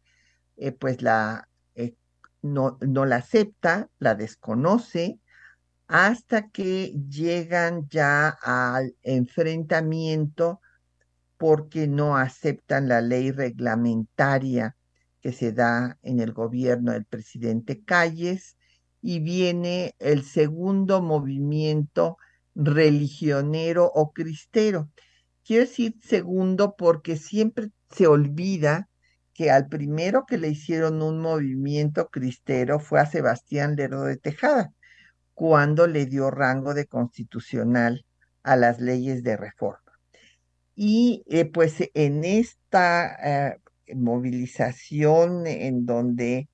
eh, 0.58 0.72
pues 0.72 1.02
la, 1.02 1.48
eh, 1.74 1.94
no, 2.42 2.78
no 2.80 3.06
la 3.06 3.16
acepta, 3.16 3.88
la 3.98 4.14
desconoce, 4.14 5.20
hasta 5.86 6.50
que 6.50 6.92
llegan 7.08 7.88
ya 7.88 8.28
al 8.28 8.94
enfrentamiento 9.02 10.60
porque 11.38 11.86
no 11.86 12.16
aceptan 12.16 12.88
la 12.88 13.00
ley 13.00 13.30
reglamentaria 13.30 14.76
que 15.20 15.32
se 15.32 15.52
da 15.52 15.98
en 16.02 16.20
el 16.20 16.32
gobierno 16.32 16.92
del 16.92 17.04
presidente 17.04 17.82
Calles 17.84 18.56
y 19.00 19.20
viene 19.20 19.94
el 19.98 20.24
segundo 20.24 21.00
movimiento 21.00 22.18
religionero 22.54 23.90
o 23.94 24.12
cristero. 24.12 24.90
Quiero 25.44 25.64
decir 25.64 25.94
segundo 26.02 26.74
porque 26.76 27.16
siempre 27.16 27.70
se 27.90 28.06
olvida 28.06 28.88
que 29.38 29.52
al 29.52 29.68
primero 29.68 30.26
que 30.26 30.36
le 30.36 30.48
hicieron 30.48 31.00
un 31.00 31.20
movimiento 31.20 32.08
cristero 32.08 32.80
fue 32.80 32.98
a 32.98 33.06
Sebastián 33.06 33.76
Lerdo 33.76 34.02
de 34.02 34.16
Tejada, 34.16 34.72
cuando 35.32 35.86
le 35.86 36.06
dio 36.06 36.32
rango 36.32 36.74
de 36.74 36.86
constitucional 36.86 38.04
a 38.42 38.56
las 38.56 38.80
leyes 38.80 39.22
de 39.22 39.36
reforma. 39.36 39.92
Y 40.74 41.22
eh, 41.28 41.44
pues 41.44 41.76
en 41.94 42.24
esta 42.24 43.14
eh, 43.22 43.60
movilización 43.94 45.46
en 45.46 45.86
donde 45.86 46.48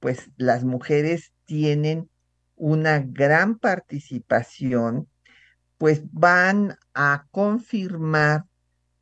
pues 0.00 0.28
las 0.36 0.64
mujeres 0.64 1.32
tienen 1.44 2.10
una 2.56 2.98
gran 2.98 3.60
participación, 3.60 5.06
pues 5.78 6.02
van 6.10 6.78
a 6.94 7.28
confirmar 7.30 8.46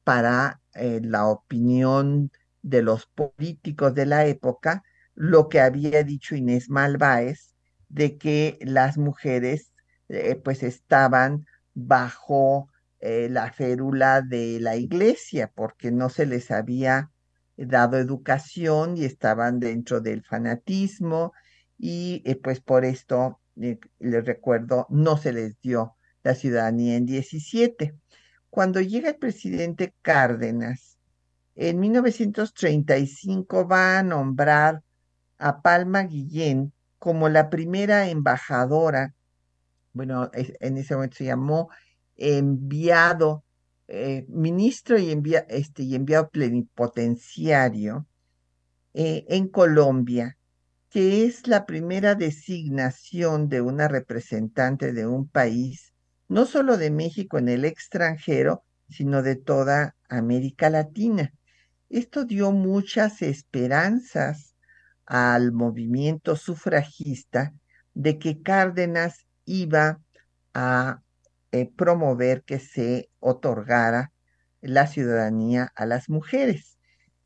para 0.05 0.61
eh, 0.75 1.01
la 1.03 1.29
opinión 1.29 2.31
de 2.63 2.83
los 2.83 3.07
políticos 3.07 3.95
de 3.95 4.07
la 4.07 4.27
época 4.27 4.83
lo 5.15 5.49
que 5.49 5.61
había 5.61 6.03
dicho 6.05 6.35
Inés 6.35 6.71
Malváez 6.71 7.55
de 7.89 8.17
que 8.17 8.59
las 8.63 8.97
mujeres 8.97 9.73
eh, 10.09 10.37
pues 10.37 10.63
estaban 10.63 11.47
bajo 11.75 12.69
eh, 13.01 13.29
la 13.31 13.53
férula 13.53 14.23
de 14.23 14.59
la 14.61 14.77
iglesia 14.77 15.51
porque 15.55 15.91
no 15.91 16.09
se 16.09 16.27
les 16.27 16.51
había 16.51 17.11
dado 17.57 17.99
educación 17.99 18.97
y 18.97 19.05
estaban 19.05 19.61
dentro 19.61 20.01
del 20.01 20.23
fanatismo 20.25 21.33
y 21.79 22.23
eh, 22.25 22.37
pues 22.37 22.61
por 22.61 22.85
esto 22.85 23.41
les 23.55 24.25
recuerdo 24.25 24.87
no 24.89 25.19
se 25.19 25.33
les 25.33 25.61
dio 25.61 25.97
la 26.23 26.35
ciudadanía 26.35 26.97
en 26.97 27.07
17. 27.07 27.95
Cuando 28.49 28.81
llega 28.81 29.11
el 29.11 29.17
presidente 29.17 29.95
Cárdenas 30.03 30.92
en 31.55 31.81
1935 31.81 33.69
va 33.69 33.99
a 33.99 34.03
nombrar 34.03 34.83
a 35.39 35.61
Palma 35.61 36.05
Guillén 36.05 36.73
como 36.99 37.29
la 37.29 37.51
primera 37.51 38.09
embajadora, 38.09 39.15
bueno, 39.93 40.31
en 40.33 40.79
ese 40.79 40.95
momento 40.95 41.17
se 41.17 41.25
llamó 41.25 41.69
enviado, 42.17 43.45
eh, 43.89 44.25
ministro 44.29 44.99
y, 44.99 45.11
este, 45.49 45.83
y, 45.83 45.95
enviado 45.95 46.31
plenipotenciario 46.31 48.07
eh, 48.95 49.25
en 49.29 49.49
Colombia, 49.49 50.39
que 50.89 51.25
es 51.25 51.47
la 51.49 51.67
primera 51.67 52.15
designación 52.15 53.49
de 53.49 53.61
una 53.61 53.89
representante 53.89 54.93
de 54.93 55.07
un 55.07 55.27
país, 55.29 55.93
no 56.29 56.47
solo 56.47 56.77
de 56.77 56.91
México 56.91 57.39
en 57.39 57.49
el 57.49 57.65
extranjero, 57.65 58.65
sino 58.89 59.23
de 59.23 59.37
toda 59.37 59.97
América 60.09 60.71
Latina. 60.71 61.33
Esto 61.93 62.25
dio 62.25 62.53
muchas 62.53 63.21
esperanzas 63.21 64.55
al 65.05 65.53
movimiento 65.53 66.37
sufragista 66.37 67.53
de 67.93 68.19
que 68.19 68.41
Cárdenas 68.41 69.27
iba 69.45 70.01
a 70.55 71.03
eh, 71.51 71.71
promover 71.77 72.45
que 72.45 72.61
se 72.61 73.11
otorgara 73.21 74.11
la 74.63 74.87
ciudadanía 74.87 75.71
a 75.75 75.85
las 75.85 76.09
mujeres. 76.09 76.79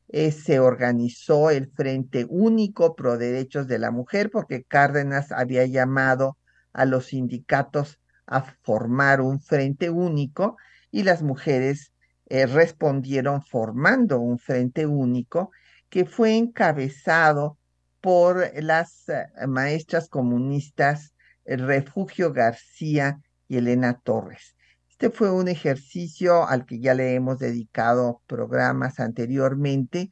Eh, 0.09 0.33
se 0.33 0.59
organizó 0.59 1.51
el 1.51 1.71
Frente 1.71 2.27
Único 2.29 2.97
Pro 2.97 3.19
Derechos 3.19 3.69
de 3.69 3.79
la 3.79 3.93
Mujer 3.93 4.33
porque 4.33 4.65
Cárdenas 4.65 5.31
había 5.31 5.65
llamado 5.67 6.39
a 6.73 6.87
los 6.87 7.07
sindicatos 7.07 8.01
a 8.27 8.43
formar 8.65 9.21
un 9.21 9.41
frente 9.41 9.91
único 9.91 10.57
y 10.91 11.05
las 11.05 11.23
mujeres 11.23 11.93
eh, 12.27 12.47
respondieron 12.47 13.43
formando 13.43 14.21
un 14.21 14.39
frente 14.39 14.87
único 14.87 15.51
que 15.89 16.05
fue 16.05 16.37
encabezado 16.37 17.59
por 18.01 18.51
las 18.63 19.09
eh, 19.09 19.27
maestras 19.47 20.09
comunistas 20.09 21.15
Refugio 21.45 22.33
García 22.33 23.21
y 23.49 23.59
Elena 23.59 24.01
Torres. 24.03 24.57
Este 24.91 25.11
fue 25.11 25.31
un 25.31 25.47
ejercicio 25.49 26.47
al 26.49 26.67
que 26.67 26.81
ya 26.81 26.95
le 26.95 27.15
hemos 27.15 27.39
dedicado 27.39 28.23
programas 28.27 28.99
anteriormente, 28.99 30.11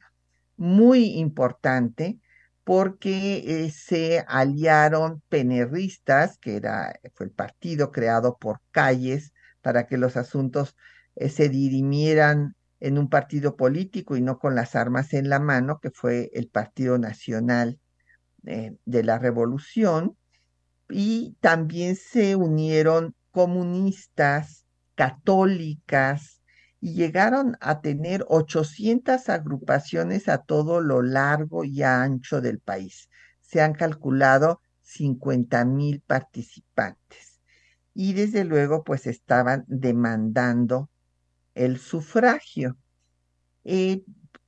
muy 0.57 1.17
importante 1.17 2.19
porque 2.63 3.43
eh, 3.65 3.71
se 3.71 4.23
aliaron 4.27 5.21
penerristas, 5.29 6.37
que 6.37 6.55
era, 6.55 6.99
fue 7.13 7.27
el 7.27 7.31
partido 7.31 7.91
creado 7.91 8.37
por 8.37 8.61
Calles 8.71 9.33
para 9.61 9.85
que 9.85 9.97
los 9.97 10.17
asuntos 10.17 10.75
eh, 11.15 11.29
se 11.29 11.49
dirimieran 11.49 12.55
en 12.79 12.97
un 12.97 13.09
partido 13.09 13.55
político 13.55 14.17
y 14.17 14.21
no 14.21 14.37
con 14.37 14.55
las 14.55 14.75
armas 14.75 15.13
en 15.13 15.29
la 15.29 15.39
mano, 15.39 15.79
que 15.79 15.91
fue 15.91 16.29
el 16.33 16.49
Partido 16.49 16.97
Nacional 16.97 17.79
eh, 18.45 18.75
de 18.85 19.03
la 19.03 19.17
Revolución, 19.17 20.17
y 20.89 21.35
también 21.39 21.95
se 21.95 22.35
unieron 22.35 23.15
comunistas, 23.31 24.65
católicas, 24.95 26.41
y 26.79 26.93
llegaron 26.93 27.57
a 27.61 27.81
tener 27.81 28.23
800 28.27 29.29
agrupaciones 29.29 30.29
a 30.29 30.37
todo 30.39 30.81
lo 30.81 31.01
largo 31.01 31.63
y 31.63 31.81
ancho 31.81 32.41
del 32.41 32.59
país. 32.59 33.09
Se 33.41 33.61
han 33.61 33.73
calculado 33.73 34.61
50 34.83 35.65
mil 35.65 36.01
participantes. 36.01 37.41
Y 37.95 38.13
desde 38.13 38.43
luego, 38.43 38.83
pues 38.83 39.07
estaban 39.07 39.65
demandando 39.67 40.89
el 41.55 41.79
sufragio. 41.79 42.77
Eh, 43.63 44.03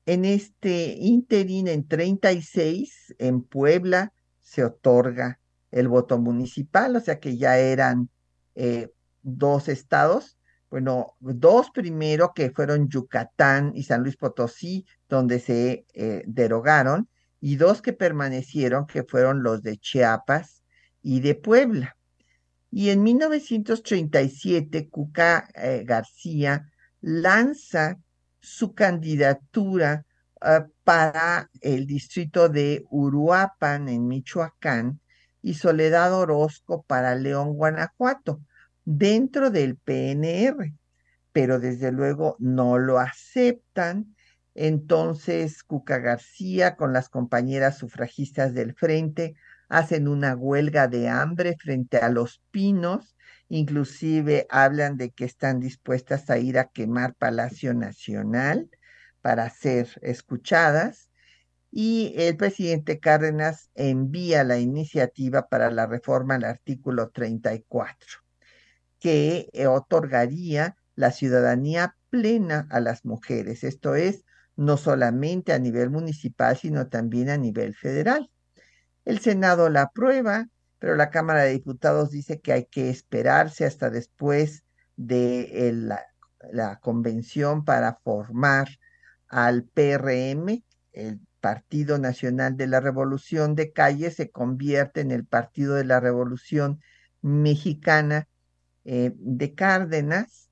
en 0.06 0.26
este 0.26 0.96
interín, 1.00 1.68
en 1.68 1.88
36, 1.88 3.16
en 3.18 3.42
Puebla, 3.42 4.14
se 4.42 4.64
otorga 4.64 5.40
el 5.72 5.88
voto 5.88 6.18
municipal, 6.20 6.96
o 6.96 7.00
sea 7.00 7.20
que 7.20 7.38
ya 7.38 7.58
eran 7.58 8.10
eh, 8.56 8.92
dos 9.24 9.68
estados, 9.68 10.38
bueno, 10.70 11.16
dos 11.20 11.72
primero 11.72 12.34
que 12.34 12.52
fueron 12.52 12.90
Yucatán 12.90 13.72
y 13.74 13.84
San 13.84 14.04
Luis 14.04 14.18
Potosí, 14.18 14.86
donde 15.10 15.40
se 15.40 15.86
eh, 15.94 16.24
derogaron, 16.28 17.10
y 17.40 17.56
dos 17.56 17.82
que 17.82 17.94
permanecieron, 17.94 18.86
que 18.86 19.04
fueron 19.04 19.44
los 19.44 19.62
de 19.64 19.78
Chiapas 19.78 20.64
y 21.02 21.22
de 21.22 21.36
Puebla. 21.36 21.98
Y 22.72 22.90
en 22.90 23.04
1937, 23.04 24.90
Cuca 24.90 25.48
García 25.86 26.70
lanza 27.02 28.00
su 28.40 28.74
candidatura 28.74 30.06
ah, 30.42 30.68
para 30.84 31.50
el 31.62 31.86
distrito 31.86 32.50
de 32.50 32.86
Uruapan 32.90 33.90
en 33.90 34.08
Michoacán 34.08 35.00
y 35.42 35.56
Soledad 35.56 36.14
Orozco 36.14 36.84
para 36.84 37.16
León, 37.16 37.54
Guanajuato, 37.54 38.42
dentro 38.86 39.50
del 39.50 39.76
PNR, 39.76 40.74
pero 41.32 41.60
desde 41.60 41.92
luego 41.92 42.36
no 42.40 42.78
lo 42.80 43.00
aceptan. 43.00 44.16
Entonces, 44.56 45.64
Cuca 45.64 46.00
García 46.00 46.76
con 46.76 46.94
las 46.94 47.10
compañeras 47.10 47.78
sufragistas 47.78 48.54
del 48.54 48.74
frente 48.74 49.36
hacen 49.70 50.08
una 50.08 50.36
huelga 50.36 50.88
de 50.88 51.10
hambre 51.10 51.58
frente 51.60 51.98
a 51.98 52.10
los 52.10 52.42
pinos, 52.52 53.17
inclusive 53.50 54.48
hablan 54.50 54.98
de 54.98 55.12
que 55.12 55.26
están 55.26 55.60
dispuestas 55.60 56.30
a 56.30 56.38
ir 56.38 56.60
a 56.60 56.70
quemar 56.70 57.16
Palacio 57.16 57.74
Nacional 57.74 58.70
para 59.22 59.50
ser 59.50 59.88
escuchadas 60.02 61.10
y 61.72 62.14
el 62.18 62.38
presidente 62.38 63.00
Cárdenas 63.00 63.70
envía 63.76 64.44
la 64.44 64.58
iniciativa 64.58 65.48
para 65.48 65.70
la 65.70 65.86
reforma 65.86 66.36
al 66.36 66.46
artículo 66.46 67.10
34, 67.10 68.20
que 69.00 69.50
eh, 69.54 69.68
otorgaría 69.68 70.76
la 70.96 71.12
ciudadanía 71.12 71.96
plena 72.10 72.68
a 72.72 72.80
las 72.80 73.06
mujeres, 73.06 73.64
esto 73.64 73.96
es, 73.96 74.24
no 74.56 74.78
solamente 74.78 75.54
a 75.54 75.60
nivel 75.60 75.90
municipal, 75.90 76.58
sino 76.58 76.88
también 76.88 77.30
a 77.30 77.38
nivel 77.38 77.76
federal. 77.76 78.32
El 79.06 79.20
Senado 79.20 79.70
la 79.70 79.84
aprueba, 79.84 80.50
pero 80.80 80.96
la 80.96 81.10
Cámara 81.10 81.44
de 81.44 81.52
Diputados 81.52 82.12
dice 82.12 82.40
que 82.40 82.54
hay 82.54 82.66
que 82.66 82.90
esperarse 82.90 83.66
hasta 83.66 83.90
después 83.90 84.64
de 84.96 85.72
la, 86.52 86.80
convención 86.80 87.66
para 87.66 88.00
formar 88.04 88.68
al 89.28 89.64
PRM, 89.64 90.64
el 90.94 91.20
Partido 91.40 91.98
Nacional 92.00 92.58
de 92.58 92.68
la 92.68 92.80
Revolución 92.80 93.56
de 93.56 93.72
Calle 93.72 94.12
se 94.12 94.30
convierte 94.30 95.02
en 95.02 95.12
el 95.12 95.26
Partido 95.26 95.76
de 95.76 95.86
la 95.86 96.00
Revolución 96.00 96.82
Mexicana 97.22 98.28
eh, 98.86 99.14
de 99.18 99.54
Cárdenas 99.54 100.50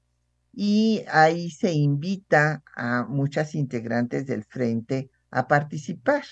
y 0.54 1.04
ahí 1.10 1.50
se 1.50 1.74
invita 1.74 2.64
a 2.76 3.04
muchas 3.04 3.56
integrantes 3.56 4.26
del 4.26 4.44
frente 4.44 5.10
a 5.32 5.48
participar. 5.48 6.24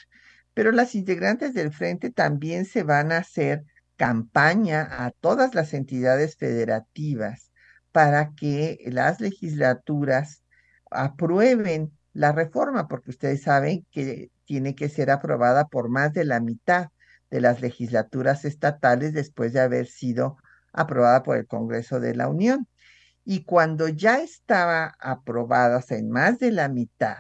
Pero 0.53 0.71
las 0.71 0.95
integrantes 0.95 1.53
del 1.53 1.73
frente 1.73 2.09
también 2.11 2.65
se 2.65 2.83
van 2.83 3.11
a 3.11 3.17
hacer 3.17 3.65
campaña 3.97 5.05
a 5.05 5.11
todas 5.11 5.55
las 5.55 5.73
entidades 5.73 6.35
federativas 6.37 7.51
para 7.91 8.33
que 8.35 8.79
las 8.87 9.19
legislaturas 9.21 10.43
aprueben 10.89 11.91
la 12.13 12.31
reforma, 12.31 12.87
porque 12.87 13.11
ustedes 13.11 13.43
saben 13.43 13.85
que 13.91 14.31
tiene 14.45 14.75
que 14.75 14.89
ser 14.89 15.11
aprobada 15.11 15.65
por 15.65 15.89
más 15.89 16.13
de 16.13 16.25
la 16.25 16.39
mitad 16.39 16.87
de 17.29 17.41
las 17.41 17.61
legislaturas 17.61 18.45
estatales 18.45 19.13
después 19.13 19.53
de 19.53 19.61
haber 19.61 19.87
sido 19.87 20.37
aprobada 20.71 21.23
por 21.23 21.37
el 21.37 21.47
Congreso 21.47 21.99
de 21.99 22.15
la 22.15 22.27
Unión. 22.27 22.67
Y 23.25 23.43
cuando 23.45 23.87
ya 23.87 24.19
estaba 24.19 24.95
aprobada 24.99 25.83
en 25.89 26.09
más 26.09 26.39
de 26.39 26.51
la 26.51 26.67
mitad, 26.67 27.17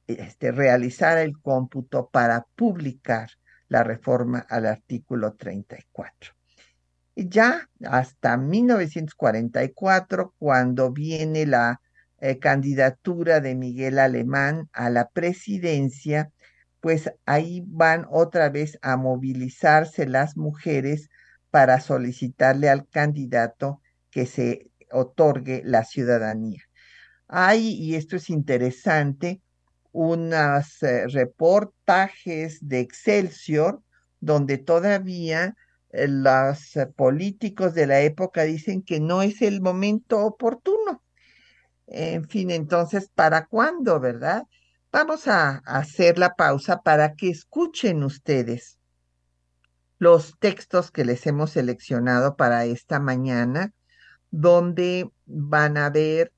este, 0.07 0.53
realizara 0.53 1.23
el 1.23 1.41
cómputo 1.41 2.09
para 2.11 2.47
publicar 2.55 3.31
la 3.71 3.83
reforma 3.85 4.41
al 4.51 4.67
artículo 4.67 5.33
34. 5.35 6.35
Ya 7.15 7.71
hasta 7.87 8.37
1944, 8.37 10.35
cuando 10.39 10.91
viene 10.91 11.47
la 11.47 11.81
eh, 12.19 12.39
candidatura 12.39 13.41
de 13.41 13.55
Miguel 13.55 13.99
Alemán 13.99 14.69
a 14.73 14.91
la 14.91 15.09
presidencia, 15.09 16.31
pues 16.81 17.13
ahí 17.27 17.63
van 17.67 18.07
otra 18.11 18.51
vez 18.51 18.79
a 18.83 18.97
movilizarse 18.97 20.07
las 20.07 20.37
mujeres 20.37 21.09
para 21.51 21.81
solicitarle 21.81 22.69
al 22.69 22.89
candidato 22.89 23.81
que 24.11 24.27
se 24.27 24.71
otorgue 24.91 25.63
la 25.65 25.85
ciudadanía. 25.85 26.63
Hay, 27.29 27.75
y 27.75 27.95
esto 27.95 28.17
es 28.17 28.31
interesante, 28.31 29.41
unos 29.93 30.83
eh, 30.83 31.07
reportajes 31.09 32.59
de 32.61 32.81
Excelsior 32.81 33.83
donde 34.21 34.59
todavía 34.59 35.57
eh, 35.91 36.09
los 36.09 36.79
políticos 36.97 37.75
de 37.75 37.87
la 37.87 38.01
época 38.01 38.43
dicen 38.45 38.83
que 38.83 39.01
no 39.01 39.23
es 39.23 39.43
el 39.43 39.61
momento 39.61 40.19
oportuno 40.25 41.03
en 41.91 42.29
fin, 42.29 42.53
entonces, 42.53 43.11
¿para 43.13 43.47
cuándo, 43.47 43.99
verdad? 43.99 44.45
Vamos 44.93 45.27
a 45.27 45.57
hacer 45.67 46.19
la 46.19 46.37
pausa 46.37 46.83
para 46.83 47.15
que 47.15 47.31
escuchen 47.31 48.05
ustedes 48.05 48.79
los 49.99 50.39
textos 50.39 50.91
que 50.93 51.05
les 51.05 51.27
hemos 51.27 51.51
seleccionado 51.51 52.37
para 52.37 52.65
esta 52.65 53.01
mañana, 53.01 53.75
donde 54.31 55.11
van 55.27 55.77
a 55.77 55.91
ver, 55.91 56.33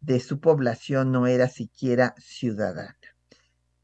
de 0.00 0.20
su 0.20 0.40
población 0.40 1.12
no 1.12 1.26
era 1.26 1.48
siquiera 1.48 2.14
ciudadana. 2.18 2.96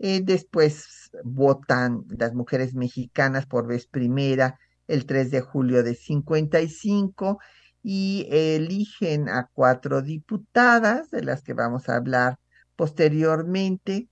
Eh, 0.04 0.20
después 0.20 1.12
votan 1.22 2.02
las 2.08 2.34
mujeres 2.34 2.74
mexicanas 2.74 3.46
por 3.46 3.68
vez 3.68 3.86
primera 3.86 4.58
el 4.88 5.06
3 5.06 5.30
de 5.30 5.42
julio 5.42 5.84
de 5.84 5.94
55 5.94 7.38
y 7.84 8.26
eligen 8.28 9.28
a 9.28 9.48
cuatro 9.52 10.02
diputadas, 10.02 11.08
de 11.12 11.22
las 11.22 11.44
que 11.44 11.52
vamos 11.52 11.88
a 11.88 11.94
hablar 11.94 12.40
posteriormente, 12.74 14.08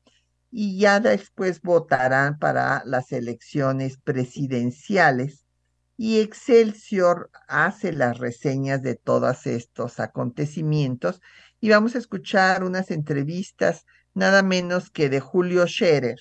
y 0.52 0.78
ya 0.78 1.00
después 1.00 1.60
votarán 1.60 2.38
para 2.38 2.84
las 2.84 3.10
elecciones 3.10 3.98
presidenciales. 3.98 5.44
Y 5.96 6.20
Excelsior 6.20 7.32
hace 7.48 7.92
las 7.92 8.18
reseñas 8.18 8.80
de 8.82 8.94
todos 8.94 9.44
estos 9.48 9.98
acontecimientos 9.98 11.20
y 11.60 11.68
vamos 11.68 11.96
a 11.96 11.98
escuchar 11.98 12.62
unas 12.62 12.92
entrevistas 12.92 13.84
nada 14.14 14.42
menos 14.42 14.90
que 14.90 15.08
de 15.08 15.20
Julio 15.20 15.66
Scherer 15.66 16.18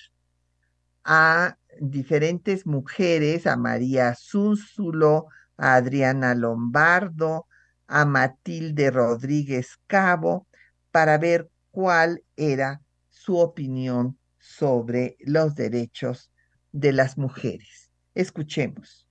a 1.04 1.56
diferentes 1.80 2.66
mujeres, 2.66 3.46
a 3.46 3.56
María 3.56 4.14
Zúnzulo, 4.14 5.26
a 5.56 5.74
Adriana 5.74 6.34
Lombardo, 6.34 7.46
a 7.86 8.04
Matilde 8.04 8.90
Rodríguez 8.90 9.78
Cabo, 9.86 10.46
para 10.90 11.18
ver 11.18 11.50
cuál 11.70 12.22
era 12.36 12.82
su 13.08 13.38
opinión 13.38 14.18
sobre 14.38 15.16
los 15.20 15.54
derechos 15.54 16.30
de 16.72 16.92
las 16.92 17.18
mujeres. 17.18 17.90
Escuchemos. 18.14 19.06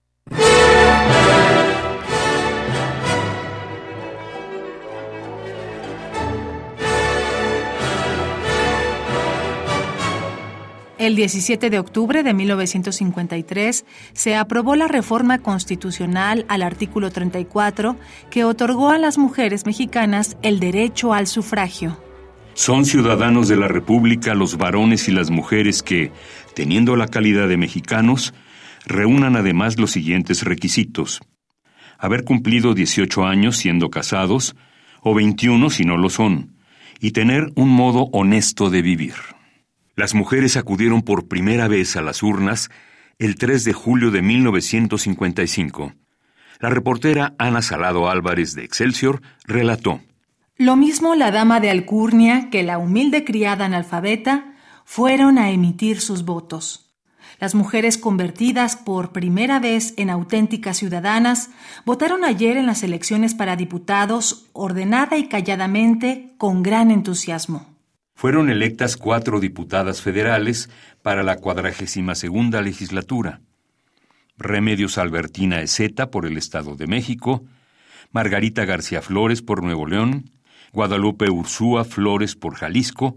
El 11.00 11.16
17 11.16 11.70
de 11.70 11.80
octubre 11.80 12.24
de 12.24 12.34
1953 12.34 13.86
se 14.12 14.36
aprobó 14.36 14.76
la 14.76 14.90
reforma 14.90 15.40
constitucional 15.40 16.44
al 16.50 16.62
artículo 16.62 17.10
34 17.10 17.96
que 18.30 18.44
otorgó 18.44 18.90
a 18.90 18.98
las 18.98 19.18
mujeres 19.18 19.66
mexicanas 19.66 20.36
el 20.42 20.60
derecho 20.60 21.14
al 21.14 21.28
sufragio. 21.28 21.98
Son 22.54 22.86
ciudadanos 22.86 23.48
de 23.48 23.56
la 23.56 23.70
República 23.70 24.36
los 24.36 24.58
varones 24.58 25.08
y 25.08 25.14
las 25.14 25.30
mujeres 25.30 25.84
que, 25.84 26.12
teniendo 26.54 26.98
la 26.98 27.08
calidad 27.08 27.48
de 27.48 27.56
mexicanos, 27.56 28.34
reúnan 28.86 29.38
además 29.38 29.80
los 29.80 29.92
siguientes 29.92 30.44
requisitos. 30.44 31.22
Haber 31.98 32.26
cumplido 32.26 32.74
18 32.74 33.26
años 33.26 33.56
siendo 33.56 33.90
casados, 33.90 34.54
o 35.00 35.14
21 35.16 35.70
si 35.70 35.86
no 35.86 35.96
lo 35.96 36.10
son, 36.10 36.58
y 37.00 37.12
tener 37.12 37.54
un 37.56 37.70
modo 37.70 38.10
honesto 38.12 38.70
de 38.70 38.82
vivir. 38.82 39.14
Las 40.00 40.16
mujeres 40.16 40.56
acudieron 40.56 41.02
por 41.02 41.28
primera 41.28 41.68
vez 41.68 41.98
a 41.98 42.02
las 42.02 42.24
urnas 42.24 42.70
el 43.18 43.36
3 43.36 43.66
de 43.66 43.74
julio 43.74 44.12
de 44.12 44.22
1955. 44.22 45.92
La 46.62 46.70
reportera 46.70 47.36
Ana 47.38 47.62
Salado 47.62 48.10
Álvarez 48.10 48.56
de 48.56 48.64
Excelsior 48.64 49.22
relató. 49.44 50.00
Lo 50.56 50.78
mismo 50.78 51.16
la 51.16 51.32
dama 51.32 51.60
de 51.60 51.70
Alcurnia 51.70 52.50
que 52.50 52.64
la 52.64 52.78
humilde 52.78 53.26
criada 53.26 53.66
analfabeta 53.66 54.54
fueron 54.86 55.38
a 55.38 55.52
emitir 55.52 56.00
sus 56.00 56.24
votos. 56.24 56.96
Las 57.42 57.54
mujeres 57.54 57.98
convertidas 57.98 58.78
por 58.78 59.12
primera 59.12 59.60
vez 59.60 59.96
en 59.98 60.10
auténticas 60.10 60.78
ciudadanas 60.78 61.50
votaron 61.84 62.24
ayer 62.24 62.56
en 62.56 62.68
las 62.68 62.84
elecciones 62.84 63.36
para 63.36 63.58
diputados 63.58 64.48
ordenada 64.54 65.18
y 65.18 65.28
calladamente 65.28 66.36
con 66.38 66.64
gran 66.64 66.90
entusiasmo 66.90 67.79
fueron 68.20 68.50
electas 68.50 68.98
cuatro 68.98 69.40
diputadas 69.40 70.02
federales 70.02 70.70
para 71.02 71.24
la 71.24 71.38
cuadragésima 71.38 72.16
segunda 72.16 72.62
legislatura. 72.62 73.40
Remedios 74.38 74.98
Albertina 74.98 75.62
Ezeta 75.62 76.12
por 76.12 76.26
el 76.26 76.36
Estado 76.36 76.76
de 76.76 76.86
México, 76.86 77.46
Margarita 78.12 78.66
García 78.66 79.02
Flores 79.02 79.42
por 79.42 79.64
Nuevo 79.64 79.88
León, 79.88 80.32
Guadalupe 80.74 81.30
Ursúa 81.30 81.86
Flores 81.86 82.36
por 82.36 82.56
Jalisco 82.56 83.16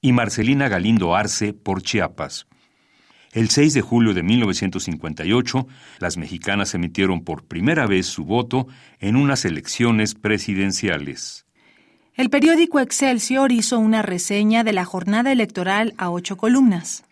y 0.00 0.10
Marcelina 0.10 0.68
Galindo 0.68 1.14
Arce 1.14 1.52
por 1.52 1.80
Chiapas. 1.82 2.48
El 3.30 3.50
6 3.50 3.72
de 3.72 3.82
julio 3.82 4.14
de 4.14 4.24
1958, 4.24 5.68
las 6.00 6.16
mexicanas 6.16 6.74
emitieron 6.74 7.22
por 7.22 7.44
primera 7.44 7.86
vez 7.86 8.06
su 8.06 8.24
voto 8.24 8.66
en 8.98 9.14
unas 9.14 9.44
elecciones 9.44 10.16
presidenciales. 10.16 11.46
El 12.16 12.28
periódico 12.28 12.80
Excelsior 12.80 13.52
hizo 13.52 13.78
una 13.78 14.02
reseña 14.02 14.64
de 14.64 14.72
la 14.72 14.84
jornada 14.84 15.30
electoral 15.30 15.94
a 15.96 16.10
ocho 16.10 16.36
columnas. 16.36 17.04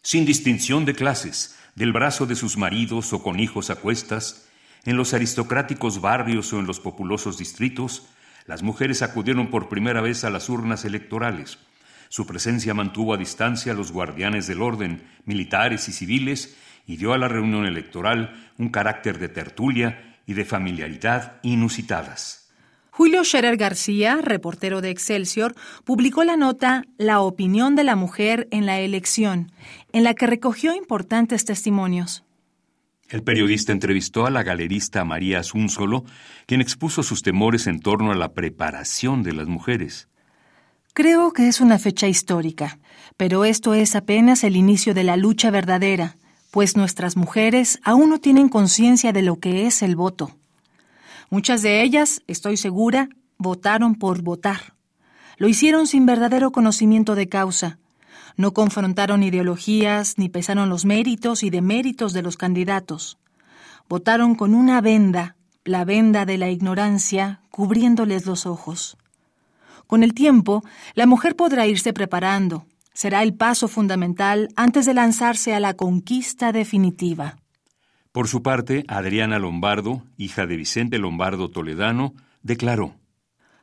Sin 0.00 0.24
distinción 0.24 0.84
de 0.84 0.94
clases, 0.94 1.56
del 1.74 1.92
brazo 1.92 2.24
de 2.24 2.36
sus 2.36 2.56
maridos 2.56 3.12
o 3.12 3.22
con 3.22 3.40
hijos 3.40 3.70
a 3.70 3.74
cuestas, 3.74 4.46
en 4.84 4.96
los 4.96 5.12
aristocráticos 5.12 6.00
barrios 6.00 6.52
o 6.52 6.60
en 6.60 6.66
los 6.66 6.78
populosos 6.78 7.36
distritos, 7.36 8.06
las 8.46 8.62
mujeres 8.62 9.02
acudieron 9.02 9.50
por 9.50 9.68
primera 9.68 10.00
vez 10.00 10.24
a 10.24 10.30
las 10.30 10.48
urnas 10.48 10.84
electorales. 10.84 11.58
Su 12.08 12.26
presencia 12.26 12.74
mantuvo 12.74 13.12
a 13.12 13.18
distancia 13.18 13.72
a 13.72 13.74
los 13.74 13.90
guardianes 13.90 14.46
del 14.46 14.62
orden, 14.62 15.02
militares 15.24 15.88
y 15.88 15.92
civiles, 15.92 16.56
y 16.86 16.96
dio 16.96 17.12
a 17.12 17.18
la 17.18 17.28
reunión 17.28 17.66
electoral 17.66 18.52
un 18.56 18.68
carácter 18.68 19.18
de 19.18 19.28
tertulia 19.28 20.16
y 20.26 20.34
de 20.34 20.44
familiaridad 20.44 21.40
inusitadas. 21.42 22.43
Julio 22.96 23.24
Scherer 23.24 23.56
García, 23.56 24.20
reportero 24.22 24.80
de 24.80 24.90
Excelsior, 24.90 25.56
publicó 25.82 26.22
la 26.22 26.36
nota 26.36 26.84
La 26.96 27.22
opinión 27.22 27.74
de 27.74 27.82
la 27.82 27.96
mujer 27.96 28.46
en 28.52 28.66
la 28.66 28.78
elección, 28.78 29.50
en 29.92 30.04
la 30.04 30.14
que 30.14 30.28
recogió 30.28 30.76
importantes 30.76 31.44
testimonios. 31.44 32.22
El 33.08 33.24
periodista 33.24 33.72
entrevistó 33.72 34.26
a 34.26 34.30
la 34.30 34.44
galerista 34.44 35.04
María 35.04 35.42
Zúnzolo, 35.42 36.04
quien 36.46 36.60
expuso 36.60 37.02
sus 37.02 37.22
temores 37.22 37.66
en 37.66 37.80
torno 37.80 38.12
a 38.12 38.14
la 38.14 38.32
preparación 38.32 39.24
de 39.24 39.32
las 39.32 39.48
mujeres. 39.48 40.06
Creo 40.92 41.32
que 41.32 41.48
es 41.48 41.60
una 41.60 41.80
fecha 41.80 42.06
histórica, 42.06 42.78
pero 43.16 43.44
esto 43.44 43.74
es 43.74 43.96
apenas 43.96 44.44
el 44.44 44.54
inicio 44.54 44.94
de 44.94 45.02
la 45.02 45.16
lucha 45.16 45.50
verdadera, 45.50 46.16
pues 46.52 46.76
nuestras 46.76 47.16
mujeres 47.16 47.80
aún 47.82 48.08
no 48.08 48.20
tienen 48.20 48.48
conciencia 48.48 49.12
de 49.12 49.22
lo 49.22 49.40
que 49.40 49.66
es 49.66 49.82
el 49.82 49.96
voto. 49.96 50.38
Muchas 51.30 51.62
de 51.62 51.82
ellas, 51.82 52.22
estoy 52.26 52.56
segura, 52.56 53.08
votaron 53.38 53.94
por 53.94 54.22
votar. 54.22 54.74
Lo 55.36 55.48
hicieron 55.48 55.86
sin 55.86 56.06
verdadero 56.06 56.52
conocimiento 56.52 57.14
de 57.14 57.28
causa. 57.28 57.78
No 58.36 58.52
confrontaron 58.52 59.22
ideologías 59.22 60.18
ni 60.18 60.28
pesaron 60.28 60.68
los 60.68 60.84
méritos 60.84 61.42
y 61.42 61.50
deméritos 61.50 62.12
de 62.12 62.22
los 62.22 62.36
candidatos. 62.36 63.18
Votaron 63.88 64.34
con 64.34 64.54
una 64.54 64.80
venda, 64.80 65.36
la 65.64 65.84
venda 65.84 66.24
de 66.24 66.38
la 66.38 66.50
ignorancia, 66.50 67.40
cubriéndoles 67.50 68.26
los 68.26 68.46
ojos. 68.46 68.96
Con 69.86 70.02
el 70.02 70.14
tiempo, 70.14 70.64
la 70.94 71.06
mujer 71.06 71.36
podrá 71.36 71.66
irse 71.66 71.92
preparando. 71.92 72.66
Será 72.92 73.22
el 73.22 73.34
paso 73.34 73.68
fundamental 73.68 74.48
antes 74.56 74.86
de 74.86 74.94
lanzarse 74.94 75.54
a 75.54 75.60
la 75.60 75.74
conquista 75.74 76.52
definitiva. 76.52 77.36
Por 78.14 78.28
su 78.28 78.44
parte, 78.44 78.84
Adriana 78.86 79.40
Lombardo, 79.40 80.04
hija 80.16 80.46
de 80.46 80.56
Vicente 80.56 81.00
Lombardo 81.00 81.50
Toledano, 81.50 82.14
declaró 82.44 82.94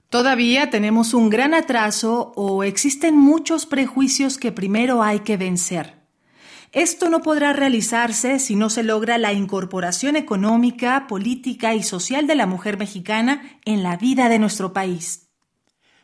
Todavía 0.10 0.70
tenemos 0.70 1.14
un 1.14 1.30
gran 1.30 1.54
atraso 1.54 2.34
o 2.36 2.66
existen 2.66 3.16
muchos 3.16 3.66
prejuicios 3.66 4.38
que 4.38 4.52
primero 4.52 5.04
hay 5.04 5.22
que 5.22 5.38
vencer. 5.38 6.02
Esto 6.74 7.10
no 7.10 7.22
podrá 7.22 7.54
realizarse 7.54 8.40
si 8.40 8.58
no 8.58 8.70
se 8.70 8.84
logra 8.84 9.18
la 9.18 9.32
incorporación 9.32 10.18
económica, 10.18 11.08
política 11.08 11.74
y 11.74 11.82
social 11.82 12.28
de 12.28 12.36
la 12.36 12.46
mujer 12.46 12.78
mexicana 12.78 13.42
en 13.64 13.84
la 13.84 13.96
vida 13.96 14.28
de 14.28 14.38
nuestro 14.38 14.74
país. 14.74 15.30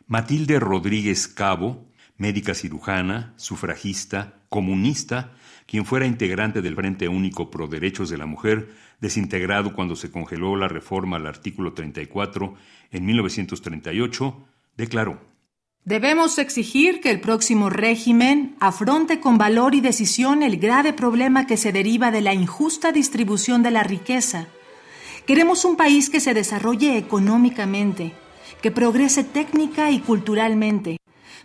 Matilde 0.06 0.58
Rodríguez 0.58 1.28
Cabo, 1.28 1.92
médica 2.16 2.54
cirujana, 2.54 3.34
sufragista, 3.36 4.40
comunista, 4.48 5.34
quien 5.68 5.84
fuera 5.84 6.06
integrante 6.06 6.62
del 6.62 6.74
Frente 6.74 7.08
Único 7.08 7.50
Pro 7.50 7.68
Derechos 7.68 8.08
de 8.08 8.16
la 8.16 8.24
Mujer, 8.24 8.70
desintegrado 9.00 9.74
cuando 9.74 9.96
se 9.96 10.10
congeló 10.10 10.56
la 10.56 10.66
reforma 10.66 11.18
al 11.18 11.26
artículo 11.26 11.74
34 11.74 12.54
en 12.90 13.04
1938, 13.04 14.46
declaró 14.78 15.20
Debemos 15.84 16.38
exigir 16.38 17.02
que 17.02 17.10
el 17.10 17.20
próximo 17.20 17.68
régimen 17.68 18.56
afronte 18.60 19.20
con 19.20 19.36
valor 19.36 19.74
y 19.74 19.82
decisión 19.82 20.42
el 20.42 20.56
grave 20.56 20.94
problema 20.94 21.46
que 21.46 21.58
se 21.58 21.70
deriva 21.70 22.10
de 22.10 22.22
la 22.22 22.32
injusta 22.32 22.90
distribución 22.90 23.62
de 23.62 23.70
la 23.70 23.82
riqueza. 23.82 24.48
Queremos 25.26 25.66
un 25.66 25.76
país 25.76 26.08
que 26.08 26.20
se 26.20 26.32
desarrolle 26.32 26.96
económicamente, 26.96 28.12
que 28.62 28.70
progrese 28.70 29.22
técnica 29.22 29.90
y 29.90 30.00
culturalmente, 30.00 30.97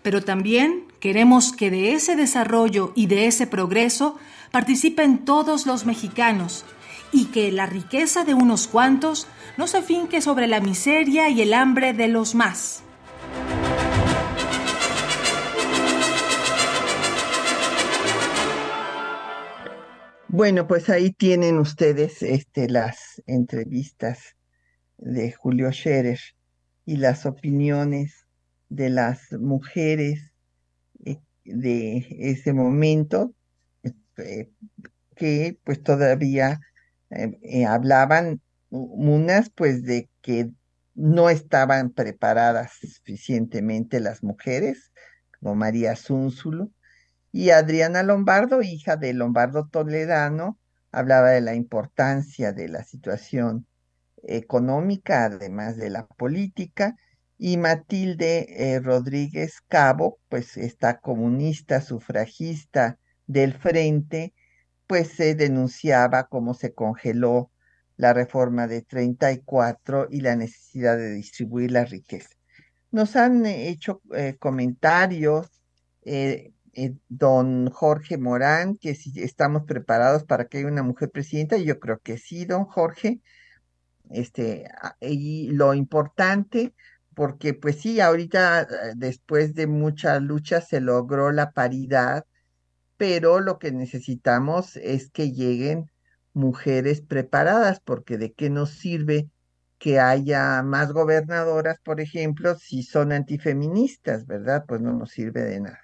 pero 0.03 0.21
también 0.21 0.83
queremos 0.99 1.53
que 1.53 1.71
de 1.71 1.93
ese 1.93 2.15
desarrollo 2.15 2.91
y 2.95 3.07
de 3.07 3.25
ese 3.25 3.47
progreso 3.47 4.17
participen 4.51 5.25
todos 5.25 5.65
los 5.65 5.85
mexicanos 5.85 6.65
y 7.11 7.25
que 7.25 7.51
la 7.51 7.65
riqueza 7.65 8.23
de 8.23 8.33
unos 8.33 8.67
cuantos 8.67 9.27
no 9.57 9.67
se 9.67 9.81
finque 9.81 10.21
sobre 10.21 10.47
la 10.47 10.59
miseria 10.59 11.29
y 11.29 11.41
el 11.41 11.53
hambre 11.53 11.93
de 11.93 12.07
los 12.07 12.35
más. 12.35 12.83
Bueno, 20.27 20.67
pues 20.67 20.89
ahí 20.89 21.11
tienen 21.11 21.59
ustedes 21.59 22.23
este, 22.23 22.67
las 22.67 23.21
entrevistas 23.27 24.35
de 24.97 25.31
Julio 25.31 25.71
Scherer 25.71 26.19
y 26.85 26.97
las 26.97 27.27
opiniones 27.27 28.22
de 28.73 28.89
las 28.89 29.31
mujeres 29.33 30.33
eh, 31.05 31.19
de 31.45 32.07
ese 32.09 32.53
momento 32.53 33.33
este, 33.83 34.51
que 35.15 35.59
pues 35.63 35.83
todavía 35.83 36.59
eh, 37.11 37.37
eh, 37.43 37.65
hablaban 37.65 38.41
unas 38.69 39.51
pues 39.51 39.83
de 39.83 40.09
que 40.21 40.49
no 40.95 41.29
estaban 41.29 41.91
preparadas 41.91 42.73
suficientemente 42.81 43.99
las 43.99 44.23
mujeres, 44.23 44.91
como 45.39 45.55
María 45.55 45.95
Zúnzulo, 45.95 46.71
y 47.31 47.51
Adriana 47.51 48.03
Lombardo, 48.03 48.61
hija 48.61 48.95
de 48.95 49.13
Lombardo 49.13 49.67
Toledano, 49.67 50.57
hablaba 50.91 51.31
de 51.31 51.41
la 51.41 51.55
importancia 51.55 52.53
de 52.53 52.69
la 52.69 52.83
situación 52.83 53.67
económica, 54.23 55.25
además 55.25 55.77
de 55.77 55.89
la 55.89 56.05
política, 56.05 56.95
y 57.45 57.57
Matilde 57.57 58.45
eh, 58.47 58.79
Rodríguez 58.79 59.59
Cabo, 59.67 60.17
pues 60.29 60.55
esta 60.55 61.01
comunista, 61.01 61.81
sufragista 61.81 62.99
del 63.27 63.51
frente, 63.51 64.33
pues 64.87 65.09
se 65.09 65.35
denunciaba 65.35 66.29
cómo 66.29 66.53
se 66.53 66.73
congeló 66.73 67.51
la 67.97 68.13
reforma 68.13 68.65
de 68.67 68.81
34 68.81 70.07
y 70.09 70.21
la 70.21 70.37
necesidad 70.37 70.95
de 70.95 71.15
distribuir 71.15 71.71
la 71.71 71.83
riqueza. 71.83 72.29
Nos 72.91 73.17
han 73.17 73.45
hecho 73.45 74.01
eh, 74.15 74.37
comentarios 74.39 75.61
eh, 76.03 76.53
don 77.09 77.69
Jorge 77.71 78.17
Morán, 78.17 78.77
que 78.77 78.95
si 78.95 79.21
estamos 79.21 79.63
preparados 79.65 80.23
para 80.23 80.45
que 80.45 80.59
haya 80.59 80.67
una 80.67 80.83
mujer 80.83 81.11
presidenta, 81.11 81.57
yo 81.57 81.77
creo 81.81 81.99
que 81.99 82.17
sí, 82.17 82.45
don 82.45 82.63
Jorge. 82.63 83.19
Este, 84.09 84.65
y 85.01 85.49
lo 85.49 85.73
importante, 85.73 86.73
porque 87.15 87.53
pues 87.53 87.81
sí, 87.81 87.99
ahorita 87.99 88.61
eh, 88.63 88.67
después 88.95 89.53
de 89.55 89.67
mucha 89.67 90.19
lucha 90.19 90.61
se 90.61 90.81
logró 90.81 91.31
la 91.31 91.51
paridad, 91.51 92.25
pero 92.97 93.39
lo 93.39 93.59
que 93.59 93.71
necesitamos 93.71 94.77
es 94.77 95.09
que 95.11 95.31
lleguen 95.31 95.91
mujeres 96.33 97.01
preparadas, 97.01 97.79
porque 97.79 98.17
de 98.17 98.33
qué 98.33 98.49
nos 98.49 98.71
sirve 98.71 99.29
que 99.77 99.99
haya 99.99 100.63
más 100.63 100.93
gobernadoras, 100.93 101.79
por 101.83 101.99
ejemplo, 102.01 102.55
si 102.55 102.83
son 102.83 103.11
antifeministas, 103.11 104.25
¿verdad? 104.25 104.65
Pues 104.67 104.81
no 104.81 104.93
nos 104.93 105.11
sirve 105.11 105.43
de 105.43 105.59
nada. 105.59 105.81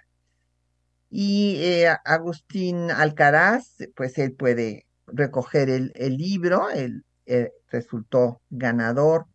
Y 1.09 1.57
eh, 1.59 1.89
Agustín 2.05 2.91
Alcaraz, 2.91 3.77
pues 3.95 4.17
él 4.17 4.33
puede 4.33 4.85
recoger 5.07 5.69
el, 5.69 6.17
libro, 6.17 6.69
él, 6.69 7.03
eh, 7.25 7.51
resultó 7.71 8.41
ganador 8.49 9.25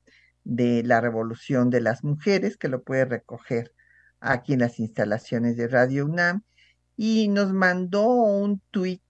de 0.45 0.83
la 0.85 1.01
Revolución 1.01 1.71
de 1.71 1.81
las 1.81 2.05
Mujeres, 2.05 2.57
que 2.57 2.69
lo 2.69 2.83
puede 2.83 3.07
recoger 3.07 3.73
aquí 4.21 4.53
en 4.53 4.61
las 4.61 4.79
instalaciones 4.79 5.57
de 5.57 5.69
Radio 5.69 6.07
UNAM, 6.07 6.45
y 6.97 7.29
nos 7.29 7.53
mandó 7.53 8.07
un 8.07 8.61
tuit, 8.71 9.03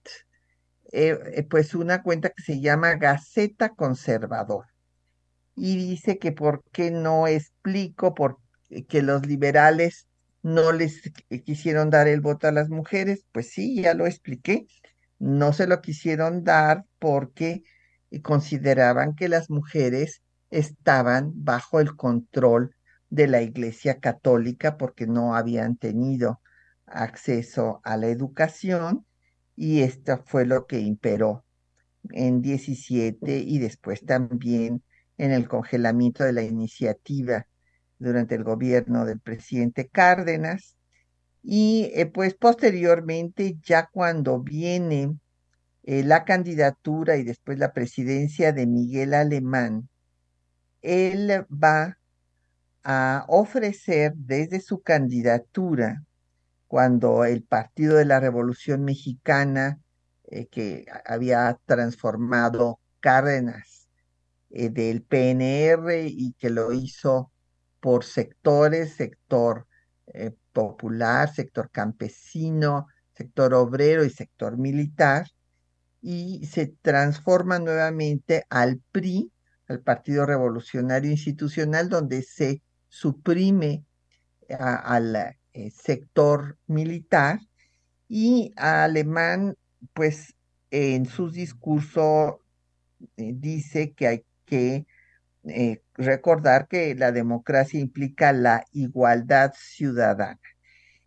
eh, 0.91 1.45
pues 1.49 1.75
una 1.75 2.01
cuenta 2.01 2.29
que 2.29 2.41
se 2.41 2.59
llama 2.59 2.95
Gaceta 2.95 3.69
Conservador, 3.69 4.65
y 5.55 5.77
dice 5.77 6.17
que 6.17 6.31
por 6.31 6.63
qué 6.71 6.91
no 6.91 7.27
explico 7.27 8.13
por 8.13 8.39
que 8.89 9.01
los 9.01 9.25
liberales 9.25 10.07
no 10.41 10.71
les 10.71 11.01
quisieron 11.45 11.89
dar 11.89 12.07
el 12.07 12.21
voto 12.21 12.47
a 12.47 12.51
las 12.51 12.69
mujeres, 12.69 13.25
pues 13.31 13.51
sí, 13.51 13.81
ya 13.81 13.93
lo 13.93 14.05
expliqué, 14.05 14.67
no 15.17 15.53
se 15.53 15.67
lo 15.67 15.81
quisieron 15.81 16.43
dar 16.43 16.85
porque 16.99 17.63
consideraban 18.21 19.15
que 19.15 19.29
las 19.29 19.49
mujeres 19.49 20.21
estaban 20.55 21.31
bajo 21.43 21.79
el 21.79 21.95
control 21.95 22.75
de 23.09 23.27
la 23.27 23.41
Iglesia 23.41 23.99
Católica 23.99 24.77
porque 24.77 25.05
no 25.05 25.35
habían 25.35 25.77
tenido 25.77 26.41
acceso 26.85 27.81
a 27.83 27.97
la 27.97 28.07
educación 28.07 29.05
y 29.55 29.81
esto 29.81 30.23
fue 30.25 30.45
lo 30.45 30.65
que 30.65 30.79
imperó 30.79 31.45
en 32.11 32.41
17 32.41 33.39
y 33.39 33.59
después 33.59 34.05
también 34.05 34.83
en 35.17 35.31
el 35.31 35.47
congelamiento 35.47 36.23
de 36.23 36.33
la 36.33 36.43
iniciativa 36.43 37.47
durante 37.99 38.35
el 38.35 38.43
gobierno 38.43 39.05
del 39.05 39.19
presidente 39.19 39.87
Cárdenas. 39.87 40.77
Y 41.41 41.91
eh, 41.93 42.05
pues 42.05 42.33
posteriormente, 42.33 43.57
ya 43.61 43.87
cuando 43.91 44.41
viene 44.41 45.17
eh, 45.83 46.03
la 46.03 46.25
candidatura 46.25 47.17
y 47.17 47.23
después 47.23 47.59
la 47.59 47.73
presidencia 47.73 48.51
de 48.51 48.67
Miguel 48.67 49.13
Alemán, 49.13 49.89
él 50.85 51.45
va 51.51 51.97
a 52.83 53.25
ofrecer 53.27 54.13
desde 54.15 54.59
su 54.59 54.81
candidatura, 54.81 56.03
cuando 56.67 57.25
el 57.25 57.43
Partido 57.43 57.95
de 57.95 58.05
la 58.05 58.19
Revolución 58.19 58.83
Mexicana, 58.83 59.79
eh, 60.25 60.47
que 60.47 60.85
había 61.05 61.59
transformado 61.65 62.79
Cárdenas 62.99 63.87
del 64.49 65.03
PNR 65.03 66.07
y 66.07 66.33
que 66.39 66.49
lo 66.49 66.71
hizo 66.71 67.31
por 67.81 68.03
sectores, 68.03 68.95
sector 68.95 69.67
eh, 70.07 70.31
popular, 70.53 71.33
sector 71.33 71.69
campesino, 71.69 72.87
sector 73.13 73.53
obrero 73.53 74.03
y 74.05 74.09
sector 74.09 74.57
militar, 74.57 75.27
y 76.01 76.45
se 76.45 76.67
transforma 76.81 77.59
nuevamente 77.59 78.45
al 78.49 78.81
PRI, 78.91 79.31
al 79.67 79.81
Partido 79.81 80.25
Revolucionario 80.25 81.11
Institucional, 81.11 81.89
donde 81.89 82.21
se 82.21 82.61
suprime 82.87 83.83
al 84.49 85.37
eh, 85.53 85.71
sector 85.71 86.57
militar 86.67 87.39
y 88.07 88.53
Alemán, 88.55 89.55
pues 89.93 90.35
en 90.71 91.05
sus 91.05 91.33
discursos 91.33 92.35
eh, 93.17 93.31
dice 93.35 93.93
que 93.93 94.07
hay 94.07 94.25
que 94.45 94.85
eh, 95.43 95.81
recordar 95.93 96.67
que 96.67 96.95
la 96.95 97.11
democracia 97.11 97.79
implica 97.79 98.33
la 98.33 98.65
igualdad 98.71 99.53
ciudadana. 99.55 100.39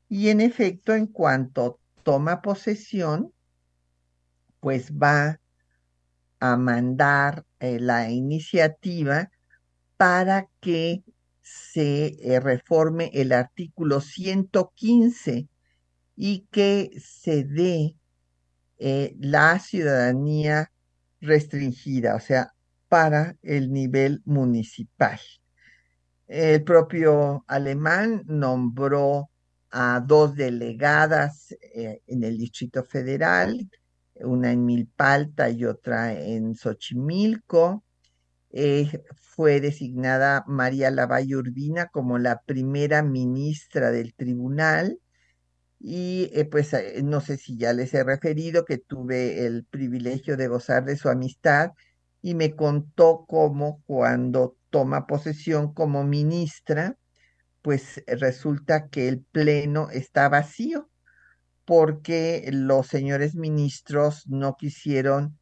Y 0.08 0.28
en 0.28 0.40
efecto, 0.40 0.94
en 0.94 1.06
cuanto 1.06 1.80
toma 2.02 2.40
posesión, 2.40 3.32
pues 4.60 4.92
va 4.92 5.40
a 6.40 6.56
mandar 6.56 7.44
eh, 7.60 7.78
la 7.80 8.10
iniciativa 8.10 9.30
para 9.96 10.48
que 10.60 11.02
se 11.42 12.16
eh, 12.20 12.40
reforme 12.40 13.10
el 13.14 13.32
artículo 13.32 14.00
115 14.00 15.48
y 16.16 16.46
que 16.50 16.90
se 17.00 17.44
dé 17.44 17.94
la 19.18 19.58
ciudadanía 19.58 20.70
restringida, 21.20 22.14
o 22.14 22.20
sea, 22.20 22.54
para 22.88 23.36
el 23.42 23.72
nivel 23.72 24.22
municipal. 24.24 25.18
El 26.26 26.62
propio 26.62 27.44
alemán 27.46 28.22
nombró 28.26 29.30
a 29.70 30.02
dos 30.04 30.34
delegadas 30.34 31.54
eh, 31.74 32.02
en 32.06 32.24
el 32.24 32.38
Distrito 32.38 32.84
Federal, 32.84 33.68
una 34.24 34.52
en 34.52 34.64
Milpalta 34.64 35.50
y 35.50 35.64
otra 35.64 36.12
en 36.12 36.54
Xochimilco. 36.54 37.84
Eh, 38.50 39.02
fue 39.16 39.60
designada 39.60 40.44
María 40.46 40.90
Lavalle 40.90 41.36
Urbina 41.36 41.88
como 41.88 42.18
la 42.18 42.40
primera 42.42 43.02
ministra 43.02 43.90
del 43.90 44.14
tribunal. 44.14 44.98
Y 45.80 46.30
eh, 46.34 46.44
pues 46.44 46.72
no 47.04 47.20
sé 47.20 47.36
si 47.36 47.56
ya 47.56 47.72
les 47.72 47.94
he 47.94 48.02
referido 48.04 48.64
que 48.64 48.78
tuve 48.78 49.46
el 49.46 49.64
privilegio 49.64 50.36
de 50.36 50.48
gozar 50.48 50.84
de 50.84 50.96
su 50.96 51.08
amistad 51.08 51.70
y 52.22 52.34
me 52.34 52.56
contó 52.56 53.24
cómo 53.28 53.82
cuando 53.86 54.56
toma 54.70 55.06
posesión 55.06 55.72
como 55.72 56.04
ministra, 56.04 56.96
pues 57.62 58.02
resulta 58.06 58.88
que 58.88 59.08
el 59.08 59.22
pleno 59.32 59.90
está 59.90 60.28
vacío 60.28 60.88
porque 61.68 62.48
los 62.50 62.86
señores 62.86 63.34
ministros 63.34 64.26
no 64.26 64.56
quisieron 64.56 65.38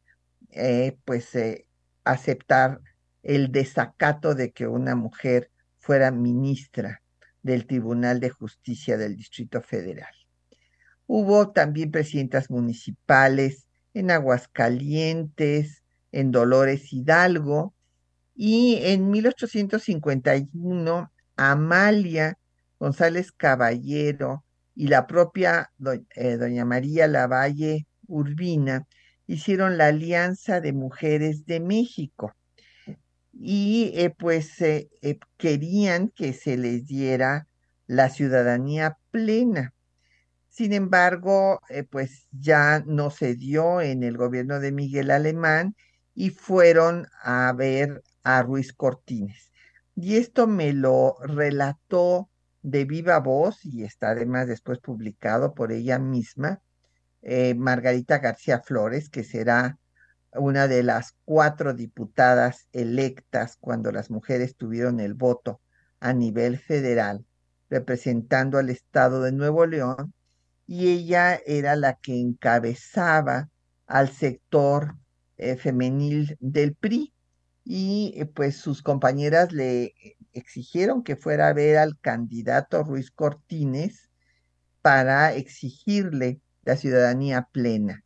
eh, 0.49 0.97
pues 1.05 1.33
eh, 1.35 1.69
aceptar 2.03 2.81
el 3.23 3.49
desacato 3.53 4.35
de 4.35 4.51
que 4.51 4.67
una 4.67 4.93
mujer 4.93 5.49
fuera 5.77 6.11
ministra 6.11 7.01
del 7.43 7.65
Tribunal 7.65 8.19
de 8.19 8.29
Justicia 8.29 8.97
del 8.97 9.15
Distrito 9.15 9.61
Federal. 9.61 10.13
Hubo 11.05 11.51
también 11.51 11.91
presidentas 11.91 12.49
municipales 12.49 13.65
en 13.93 14.11
Aguascalientes, 14.11 15.85
en 16.11 16.33
Dolores 16.33 16.91
Hidalgo, 16.91 17.73
y 18.35 18.79
en 18.81 19.09
1851 19.11 21.09
Amalia 21.37 22.37
González 22.77 23.31
Caballero 23.31 24.43
y 24.77 24.89
la 24.89 25.07
propia 25.07 25.71
eh, 26.15 26.37
doña 26.37 26.63
María 26.63 27.07
Lavalle 27.07 27.87
Urbina 28.07 28.87
hicieron 29.25 29.75
la 29.75 29.87
Alianza 29.87 30.61
de 30.61 30.71
Mujeres 30.71 31.47
de 31.47 31.59
México 31.59 32.35
y 33.33 33.91
eh, 33.95 34.11
pues 34.11 34.61
eh, 34.61 34.87
querían 35.37 36.09
que 36.09 36.31
se 36.31 36.57
les 36.57 36.85
diera 36.85 37.47
la 37.87 38.09
ciudadanía 38.09 38.99
plena. 39.09 39.73
Sin 40.47 40.73
embargo, 40.73 41.59
pues 41.89 42.27
ya 42.31 42.83
no 42.85 43.09
se 43.09 43.35
dio 43.35 43.81
en 43.81 44.03
el 44.03 44.17
gobierno 44.17 44.59
de 44.59 44.71
Miguel 44.71 45.11
Alemán 45.11 45.75
y 46.13 46.31
fueron 46.31 47.07
a 47.23 47.51
ver 47.53 48.03
a 48.23 48.43
Ruiz 48.43 48.73
Cortines. 48.73 49.51
Y 49.95 50.17
esto 50.17 50.45
me 50.47 50.73
lo 50.73 51.15
relató 51.21 52.29
de 52.67 52.83
viva 52.83 53.19
voz 53.19 53.63
y 53.63 53.83
está 53.85 54.09
además 54.09 54.47
después 54.47 54.79
publicado 54.79 55.53
por 55.53 55.71
ella 55.71 55.99
misma, 55.99 56.61
eh, 57.21 57.55
Margarita 57.55 58.19
García 58.19 58.59
Flores, 58.59 59.09
que 59.09 59.23
será 59.23 59.77
una 60.33 60.67
de 60.67 60.83
las 60.83 61.15
cuatro 61.23 61.73
diputadas 61.73 62.67
electas 62.73 63.55
cuando 63.57 63.93
las 63.93 64.11
mujeres 64.11 64.57
tuvieron 64.57 64.99
el 64.99 65.13
voto 65.13 65.61
a 66.01 66.11
nivel 66.11 66.57
federal, 66.57 67.25
representando 67.69 68.57
al 68.57 68.69
estado 68.69 69.21
de 69.23 69.31
Nuevo 69.31 69.65
León, 69.65 70.13
y 70.65 70.89
ella 70.89 71.39
era 71.45 71.77
la 71.77 71.93
que 71.93 72.19
encabezaba 72.19 73.49
al 73.85 74.09
sector 74.09 74.97
eh, 75.37 75.55
femenil 75.55 76.35
del 76.41 76.75
PRI 76.75 77.13
y 77.63 78.13
eh, 78.17 78.25
pues 78.25 78.57
sus 78.57 78.81
compañeras 78.83 79.53
le 79.53 79.93
exigieron 80.37 81.03
que 81.03 81.15
fuera 81.15 81.49
a 81.49 81.53
ver 81.53 81.77
al 81.77 81.99
candidato 81.99 82.83
Ruiz 82.83 83.11
Cortines 83.11 84.09
para 84.81 85.33
exigirle 85.33 86.41
la 86.63 86.77
ciudadanía 86.77 87.49
plena, 87.51 88.03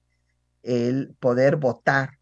el 0.64 1.16
poder 1.20 1.58
votar 1.58 2.20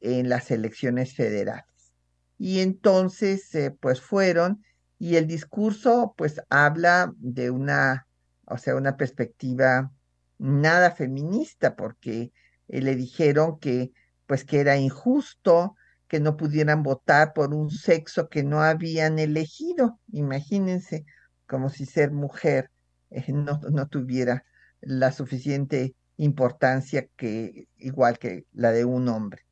en 0.00 0.28
las 0.28 0.50
elecciones 0.50 1.14
federales. 1.14 1.94
Y 2.38 2.60
entonces, 2.60 3.54
eh, 3.54 3.76
pues 3.78 4.00
fueron, 4.00 4.64
y 4.98 5.16
el 5.16 5.26
discurso, 5.26 6.14
pues 6.16 6.40
habla 6.48 7.12
de 7.16 7.50
una, 7.50 8.06
o 8.46 8.58
sea, 8.58 8.76
una 8.76 8.96
perspectiva 8.96 9.92
nada 10.38 10.92
feminista, 10.92 11.74
porque 11.76 12.32
eh, 12.68 12.80
le 12.80 12.94
dijeron 12.94 13.58
que, 13.58 13.92
pues 14.26 14.44
que 14.44 14.60
era 14.60 14.76
injusto 14.76 15.74
que 16.08 16.20
no 16.20 16.36
pudieran 16.36 16.82
votar 16.82 17.32
por 17.34 17.54
un 17.54 17.70
sexo 17.70 18.28
que 18.28 18.42
no 18.42 18.62
habían 18.62 19.18
elegido. 19.18 20.00
Imagínense, 20.12 21.04
como 21.46 21.68
si 21.68 21.86
ser 21.86 22.10
mujer 22.10 22.70
eh, 23.10 23.32
no, 23.32 23.60
no 23.70 23.86
tuviera 23.88 24.44
la 24.80 25.12
suficiente 25.12 25.94
importancia 26.16 27.06
que 27.16 27.68
igual 27.76 28.18
que 28.18 28.46
la 28.52 28.72
de 28.72 28.84
un 28.84 29.08
hombre. 29.08 29.42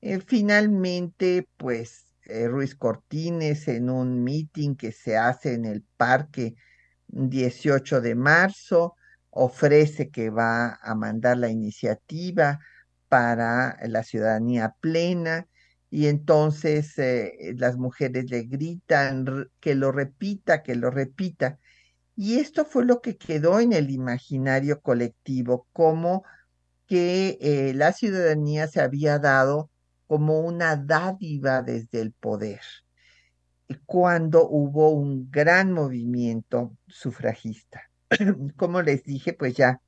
Eh, 0.00 0.20
finalmente, 0.20 1.48
pues 1.56 2.14
eh, 2.24 2.48
Ruiz 2.48 2.74
Cortines 2.74 3.68
en 3.68 3.88
un 3.88 4.22
meeting 4.22 4.74
que 4.76 4.92
se 4.92 5.16
hace 5.16 5.54
en 5.54 5.64
el 5.64 5.82
parque 5.96 6.54
18 7.08 8.00
de 8.00 8.14
marzo 8.14 8.96
ofrece 9.30 10.10
que 10.10 10.30
va 10.30 10.78
a 10.82 10.94
mandar 10.94 11.38
la 11.38 11.48
iniciativa 11.48 12.60
para 13.08 13.78
la 13.86 14.02
ciudadanía 14.02 14.74
plena 14.80 15.46
y 15.94 16.08
entonces 16.08 16.98
eh, 16.98 17.54
las 17.56 17.76
mujeres 17.76 18.28
le 18.28 18.42
gritan 18.42 19.48
que 19.60 19.76
lo 19.76 19.92
repita, 19.92 20.64
que 20.64 20.74
lo 20.74 20.90
repita. 20.90 21.60
Y 22.16 22.40
esto 22.40 22.64
fue 22.64 22.84
lo 22.84 23.00
que 23.00 23.16
quedó 23.16 23.60
en 23.60 23.72
el 23.72 23.90
imaginario 23.90 24.80
colectivo, 24.80 25.68
como 25.72 26.24
que 26.88 27.72
la 27.76 27.92
ciudadanía 27.92 28.66
se 28.66 28.80
había 28.80 29.20
dado 29.20 29.70
como 30.08 30.40
una 30.40 30.74
dádiva 30.74 31.62
desde 31.62 32.00
el 32.00 32.10
poder, 32.10 32.60
cuando 33.86 34.48
hubo 34.48 34.90
un 34.90 35.30
gran 35.30 35.70
movimiento 35.70 36.76
sufragista. 36.88 37.88
Como 38.56 38.82
les 38.82 39.04
dije, 39.04 39.32
pues 39.32 39.54
ya 39.54 39.80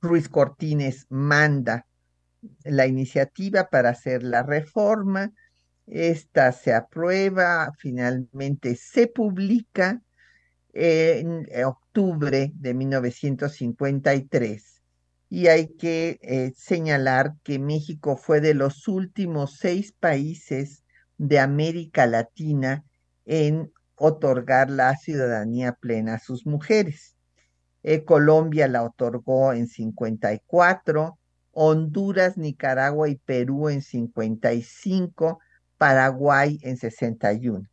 Ruiz 0.00 0.30
Cortines 0.30 1.04
manda 1.10 1.87
la 2.64 2.86
iniciativa 2.86 3.68
para 3.68 3.90
hacer 3.90 4.22
la 4.22 4.42
reforma, 4.42 5.32
esta 5.86 6.52
se 6.52 6.74
aprueba, 6.74 7.72
finalmente 7.78 8.76
se 8.76 9.06
publica 9.06 10.02
en 10.72 11.46
octubre 11.64 12.52
de 12.54 12.74
1953 12.74 14.78
y 15.30 15.48
hay 15.48 15.68
que 15.76 16.18
eh, 16.22 16.52
señalar 16.56 17.34
que 17.42 17.58
México 17.58 18.16
fue 18.16 18.40
de 18.40 18.54
los 18.54 18.88
últimos 18.88 19.58
seis 19.58 19.92
países 19.92 20.84
de 21.18 21.38
América 21.38 22.06
Latina 22.06 22.84
en 23.26 23.70
otorgar 23.96 24.70
la 24.70 24.96
ciudadanía 24.96 25.72
plena 25.72 26.14
a 26.14 26.18
sus 26.18 26.46
mujeres. 26.46 27.16
Eh, 27.82 28.04
Colombia 28.04 28.68
la 28.68 28.82
otorgó 28.82 29.52
en 29.52 29.66
54, 29.66 31.17
Honduras, 31.60 32.38
Nicaragua 32.38 33.08
y 33.08 33.16
Perú 33.16 33.68
en 33.68 33.82
55, 33.82 35.40
Paraguay 35.76 36.60
en 36.62 36.76
61. 36.76 37.68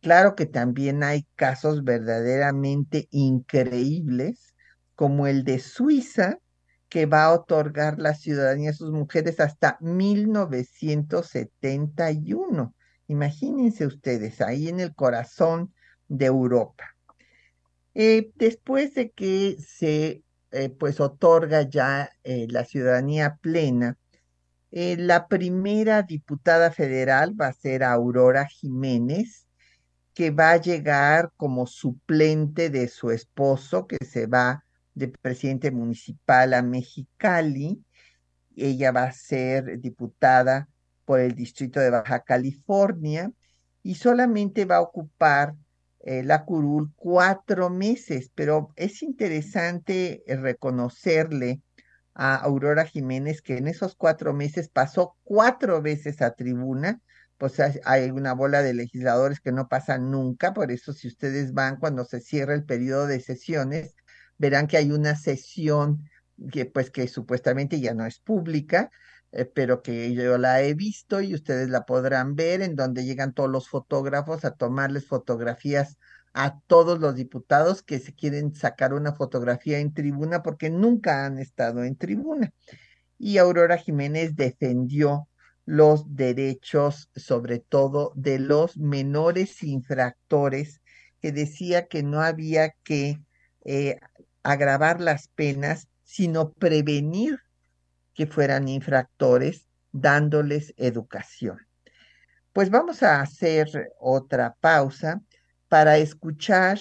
Claro 0.00 0.34
que 0.34 0.46
también 0.46 1.02
hay 1.02 1.26
casos 1.34 1.84
verdaderamente 1.84 3.08
increíbles, 3.10 4.54
como 4.94 5.26
el 5.26 5.44
de 5.44 5.58
Suiza, 5.58 6.38
que 6.88 7.04
va 7.04 7.24
a 7.24 7.34
otorgar 7.34 7.98
la 7.98 8.14
ciudadanía 8.14 8.70
a 8.70 8.72
sus 8.72 8.90
mujeres 8.90 9.38
hasta 9.38 9.76
1971. 9.82 12.74
Imagínense 13.06 13.84
ustedes, 13.84 14.40
ahí 14.40 14.68
en 14.68 14.80
el 14.80 14.94
corazón 14.94 15.74
de 16.08 16.24
Europa. 16.24 16.84
Eh, 17.92 18.30
después 18.36 18.94
de 18.94 19.10
que 19.10 19.58
se 19.60 20.22
eh, 20.52 20.70
pues 20.70 21.00
otorga 21.00 21.62
ya 21.62 22.10
eh, 22.24 22.46
la 22.50 22.64
ciudadanía 22.64 23.38
plena, 23.40 23.96
la 24.70 25.26
primera 25.28 26.02
diputada 26.02 26.70
federal 26.70 27.40
va 27.40 27.46
a 27.46 27.52
ser 27.54 27.82
Aurora 27.82 28.46
Jiménez, 28.46 29.46
que 30.16 30.30
va 30.30 30.52
a 30.52 30.56
llegar 30.56 31.30
como 31.36 31.66
suplente 31.66 32.70
de 32.70 32.88
su 32.88 33.10
esposo, 33.10 33.86
que 33.86 33.98
se 34.04 34.26
va 34.26 34.64
de 34.94 35.08
presidente 35.08 35.70
municipal 35.70 36.54
a 36.54 36.62
Mexicali. 36.62 37.84
Ella 38.56 38.92
va 38.92 39.04
a 39.04 39.12
ser 39.12 39.78
diputada 39.78 40.68
por 41.04 41.20
el 41.20 41.34
distrito 41.34 41.80
de 41.80 41.90
Baja 41.90 42.20
California 42.20 43.30
y 43.82 43.96
solamente 43.96 44.64
va 44.64 44.76
a 44.76 44.80
ocupar 44.80 45.54
eh, 46.06 46.22
la 46.22 46.44
curul 46.44 46.92
cuatro 46.94 47.68
meses, 47.68 48.30
pero 48.32 48.72
es 48.76 49.02
interesante 49.02 50.22
eh, 50.28 50.36
reconocerle 50.36 51.62
a 52.14 52.36
Aurora 52.36 52.86
Jiménez 52.86 53.42
que 53.42 53.56
en 53.56 53.66
esos 53.66 53.96
cuatro 53.96 54.32
meses 54.32 54.68
pasó 54.68 55.16
cuatro 55.24 55.82
veces 55.82 56.22
a 56.22 56.34
tribuna, 56.34 57.00
pues 57.38 57.60
hay 57.84 58.10
una 58.12 58.34
bola 58.34 58.62
de 58.62 58.74
legisladores 58.74 59.40
que 59.40 59.50
no 59.50 59.66
pasan 59.66 60.12
nunca, 60.12 60.54
por 60.54 60.70
eso 60.70 60.92
si 60.92 61.08
ustedes 61.08 61.52
van 61.52 61.76
cuando 61.76 62.04
se 62.04 62.20
cierra 62.20 62.54
el 62.54 62.64
periodo 62.64 63.08
de 63.08 63.18
sesiones, 63.18 63.96
verán 64.38 64.68
que 64.68 64.76
hay 64.76 64.92
una 64.92 65.16
sesión 65.16 66.08
que 66.52 66.66
pues 66.66 66.90
que 66.92 67.08
supuestamente 67.08 67.80
ya 67.80 67.94
no 67.94 68.06
es 68.06 68.20
pública, 68.20 68.92
pero 69.54 69.82
que 69.82 70.12
yo 70.14 70.38
la 70.38 70.62
he 70.62 70.74
visto 70.74 71.20
y 71.20 71.34
ustedes 71.34 71.68
la 71.68 71.84
podrán 71.84 72.36
ver, 72.36 72.62
en 72.62 72.76
donde 72.76 73.04
llegan 73.04 73.34
todos 73.34 73.50
los 73.50 73.68
fotógrafos 73.68 74.44
a 74.44 74.52
tomarles 74.52 75.06
fotografías 75.06 75.98
a 76.36 76.60
todos 76.66 77.00
los 77.00 77.14
diputados 77.14 77.82
que 77.82 77.98
se 77.98 78.14
quieren 78.14 78.54
sacar 78.54 78.92
una 78.92 79.14
fotografía 79.14 79.78
en 79.78 79.94
tribuna 79.94 80.42
porque 80.42 80.68
nunca 80.68 81.24
han 81.24 81.38
estado 81.38 81.82
en 81.82 81.96
tribuna. 81.96 82.52
Y 83.18 83.38
Aurora 83.38 83.78
Jiménez 83.78 84.36
defendió 84.36 85.28
los 85.64 86.14
derechos, 86.14 87.10
sobre 87.16 87.58
todo 87.58 88.12
de 88.14 88.38
los 88.38 88.76
menores 88.76 89.62
infractores, 89.62 90.82
que 91.22 91.32
decía 91.32 91.86
que 91.86 92.02
no 92.02 92.20
había 92.20 92.74
que 92.84 93.18
eh, 93.64 93.98
agravar 94.42 95.00
las 95.00 95.28
penas, 95.28 95.88
sino 96.04 96.52
prevenir 96.52 97.40
que 98.16 98.26
fueran 98.26 98.66
infractores, 98.66 99.68
dándoles 99.92 100.74
educación. 100.76 101.58
Pues 102.52 102.70
vamos 102.70 103.02
a 103.02 103.20
hacer 103.20 103.92
otra 104.00 104.56
pausa 104.58 105.20
para 105.68 105.98
escuchar 105.98 106.78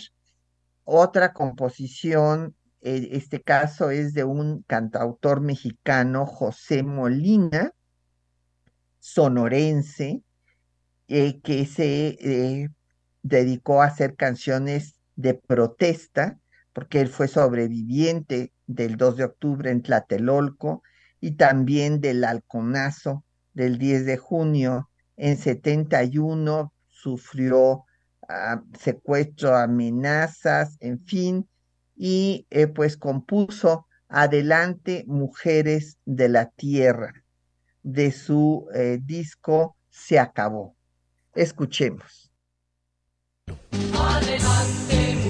otra 0.85 1.33
composición. 1.33 2.55
Eh, 2.81 3.09
este 3.11 3.41
caso 3.41 3.91
es 3.91 4.13
de 4.13 4.23
un 4.23 4.63
cantautor 4.63 5.41
mexicano, 5.41 6.25
José 6.25 6.83
Molina, 6.83 7.73
sonorense, 8.99 10.23
eh, 11.09 11.41
que 11.41 11.65
se 11.65 12.17
eh, 12.19 12.69
dedicó 13.21 13.81
a 13.81 13.87
hacer 13.87 14.15
canciones 14.15 14.95
de 15.15 15.33
protesta 15.33 16.39
porque 16.71 17.01
él 17.01 17.09
fue 17.09 17.27
sobreviviente 17.27 18.53
del 18.67 18.97
2 18.97 19.17
de 19.17 19.23
octubre 19.25 19.71
en 19.71 19.81
Tlatelolco 19.81 20.83
y 21.25 21.31
también 21.31 22.01
del 22.01 22.23
halconazo 22.23 23.23
del 23.55 23.79
10 23.79 24.05
de 24.05 24.17
junio. 24.17 24.91
En 25.17 25.37
71 25.37 26.71
sufrió 26.87 27.85
ah, 28.29 28.61
secuestro, 28.79 29.55
amenazas, 29.55 30.77
en 30.81 31.03
fin, 31.03 31.49
y 31.95 32.45
eh, 32.51 32.67
pues 32.67 32.95
compuso 32.95 33.87
Adelante 34.07 35.03
Mujeres 35.07 35.97
de 36.05 36.29
la 36.29 36.51
Tierra 36.51 37.11
de 37.81 38.11
su 38.11 38.67
eh, 38.75 38.99
disco 39.01 39.75
Se 39.89 40.19
acabó. 40.19 40.75
Escuchemos. 41.33 42.31
Luchemos 43.71 45.24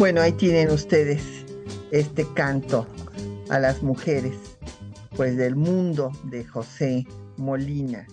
Bueno, 0.00 0.22
ahí 0.22 0.32
tienen 0.32 0.70
ustedes 0.70 1.44
este 1.90 2.26
canto 2.32 2.86
a 3.50 3.58
las 3.58 3.82
mujeres, 3.82 4.34
pues 5.14 5.36
del 5.36 5.56
mundo 5.56 6.10
de 6.24 6.42
José 6.42 7.06
Molina. 7.36 8.06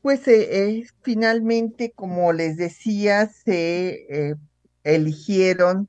Pues 0.00 0.28
eh, 0.28 0.86
finalmente, 1.02 1.90
como 1.90 2.32
les 2.32 2.56
decía, 2.56 3.26
se 3.26 4.06
eh, 4.08 4.36
eligieron 4.84 5.88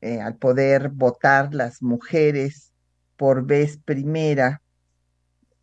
eh, 0.00 0.20
al 0.20 0.34
poder 0.34 0.88
votar 0.88 1.54
las 1.54 1.80
mujeres 1.80 2.72
por 3.16 3.46
vez 3.46 3.78
primera 3.78 4.60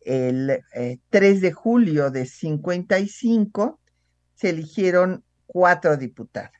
el 0.00 0.64
3 1.10 1.42
de 1.42 1.52
julio 1.52 2.10
de 2.10 2.24
55, 2.24 3.78
se 4.36 4.48
eligieron 4.48 5.22
cuatro 5.46 5.98
diputadas. 5.98 6.57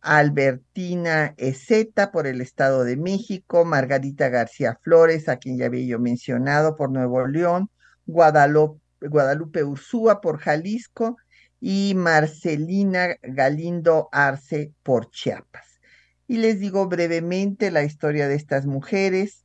Albertina 0.00 1.34
Ezeta 1.36 2.12
por 2.12 2.26
el 2.26 2.40
Estado 2.40 2.84
de 2.84 2.96
México, 2.96 3.64
Margarita 3.64 4.28
García 4.28 4.78
Flores, 4.82 5.28
a 5.28 5.38
quien 5.38 5.58
ya 5.58 5.66
había 5.66 5.86
yo 5.86 5.98
mencionado, 5.98 6.76
por 6.76 6.90
Nuevo 6.90 7.26
León, 7.26 7.70
Guadalupe, 8.06 8.80
Guadalupe 9.00 9.64
Ursúa 9.64 10.20
por 10.20 10.38
Jalisco 10.38 11.16
y 11.60 11.94
Marcelina 11.96 13.16
Galindo 13.22 14.08
Arce 14.12 14.72
por 14.82 15.10
Chiapas. 15.10 15.80
Y 16.26 16.38
les 16.38 16.60
digo 16.60 16.86
brevemente 16.88 17.70
la 17.70 17.82
historia 17.84 18.28
de 18.28 18.34
estas 18.34 18.66
mujeres, 18.66 19.44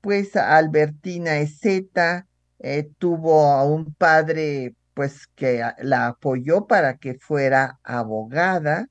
pues 0.00 0.36
Albertina 0.36 1.38
Ezeta 1.38 2.26
eh, 2.58 2.90
tuvo 2.98 3.46
a 3.46 3.64
un 3.64 3.94
padre 3.94 4.74
pues 4.94 5.28
que 5.28 5.64
la 5.78 6.08
apoyó 6.08 6.66
para 6.66 6.96
que 6.96 7.14
fuera 7.14 7.78
abogada, 7.84 8.88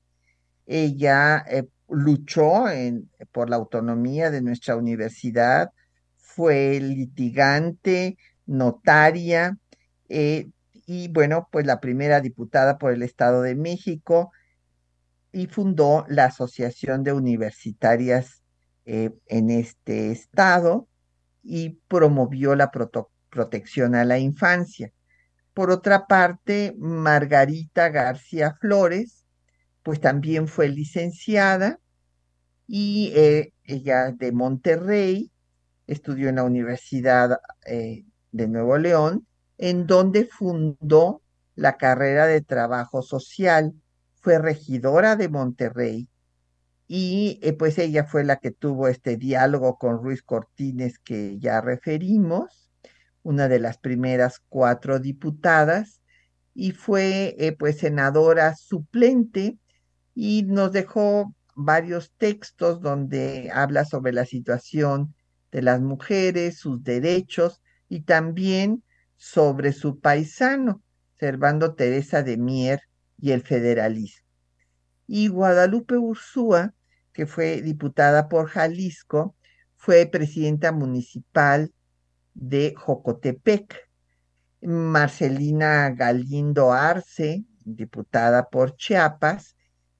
ella 0.68 1.44
eh, 1.48 1.64
luchó 1.88 2.64
por 3.32 3.50
la 3.50 3.56
autonomía 3.56 4.30
de 4.30 4.42
nuestra 4.42 4.76
universidad, 4.76 5.72
fue 6.16 6.78
litigante, 6.78 8.18
notaria, 8.46 9.58
eh, 10.08 10.48
y 10.86 11.08
bueno, 11.08 11.48
pues 11.50 11.66
la 11.66 11.80
primera 11.80 12.20
diputada 12.20 12.78
por 12.78 12.92
el 12.92 13.02
Estado 13.02 13.42
de 13.42 13.54
México 13.54 14.30
y 15.32 15.46
fundó 15.46 16.04
la 16.08 16.26
Asociación 16.26 17.02
de 17.02 17.12
Universitarias 17.12 18.42
eh, 18.84 19.10
en 19.26 19.50
este 19.50 20.10
estado 20.10 20.88
y 21.42 21.80
promovió 21.88 22.54
la 22.54 22.70
protección 22.70 23.94
a 23.94 24.04
la 24.04 24.18
infancia. 24.18 24.92
Por 25.54 25.70
otra 25.70 26.06
parte, 26.06 26.74
Margarita 26.78 27.88
García 27.88 28.56
Flores 28.60 29.17
pues 29.88 30.02
también 30.02 30.48
fue 30.48 30.68
licenciada 30.68 31.80
y 32.66 33.10
eh, 33.16 33.54
ella 33.64 34.12
de 34.12 34.32
Monterrey 34.32 35.32
estudió 35.86 36.28
en 36.28 36.34
la 36.36 36.42
Universidad 36.42 37.38
eh, 37.64 38.04
de 38.30 38.48
Nuevo 38.48 38.76
León, 38.76 39.26
en 39.56 39.86
donde 39.86 40.26
fundó 40.26 41.22
la 41.54 41.78
carrera 41.78 42.26
de 42.26 42.42
trabajo 42.42 43.00
social, 43.00 43.72
fue 44.20 44.38
regidora 44.38 45.16
de 45.16 45.30
Monterrey 45.30 46.06
y 46.86 47.40
eh, 47.42 47.54
pues 47.54 47.78
ella 47.78 48.04
fue 48.04 48.24
la 48.24 48.36
que 48.36 48.50
tuvo 48.50 48.88
este 48.88 49.16
diálogo 49.16 49.78
con 49.78 50.02
Ruiz 50.02 50.22
Cortines 50.22 50.98
que 50.98 51.38
ya 51.38 51.62
referimos, 51.62 52.70
una 53.22 53.48
de 53.48 53.58
las 53.58 53.78
primeras 53.78 54.42
cuatro 54.50 54.98
diputadas 54.98 56.02
y 56.52 56.72
fue 56.72 57.56
pues 57.58 57.78
senadora 57.78 58.54
suplente 58.54 59.56
y 60.20 60.42
nos 60.42 60.72
dejó 60.72 61.32
varios 61.54 62.10
textos 62.16 62.80
donde 62.80 63.52
habla 63.54 63.84
sobre 63.84 64.12
la 64.12 64.24
situación 64.24 65.14
de 65.52 65.62
las 65.62 65.80
mujeres, 65.80 66.58
sus 66.58 66.82
derechos 66.82 67.62
y 67.88 68.00
también 68.00 68.82
sobre 69.14 69.72
su 69.72 70.00
paisano, 70.00 70.82
Servando 71.20 71.76
Teresa 71.76 72.24
de 72.24 72.36
Mier 72.36 72.80
y 73.16 73.30
el 73.30 73.42
federalismo. 73.42 74.26
Y 75.06 75.28
Guadalupe 75.28 75.96
Ursúa, 75.96 76.74
que 77.12 77.26
fue 77.26 77.62
diputada 77.62 78.28
por 78.28 78.48
Jalisco, 78.48 79.36
fue 79.76 80.04
presidenta 80.06 80.72
municipal 80.72 81.72
de 82.34 82.74
Jocotepec. 82.76 83.88
Marcelina 84.62 85.90
Galindo 85.90 86.72
Arce, 86.72 87.44
diputada 87.64 88.48
por 88.48 88.74
Chiapas, 88.74 89.54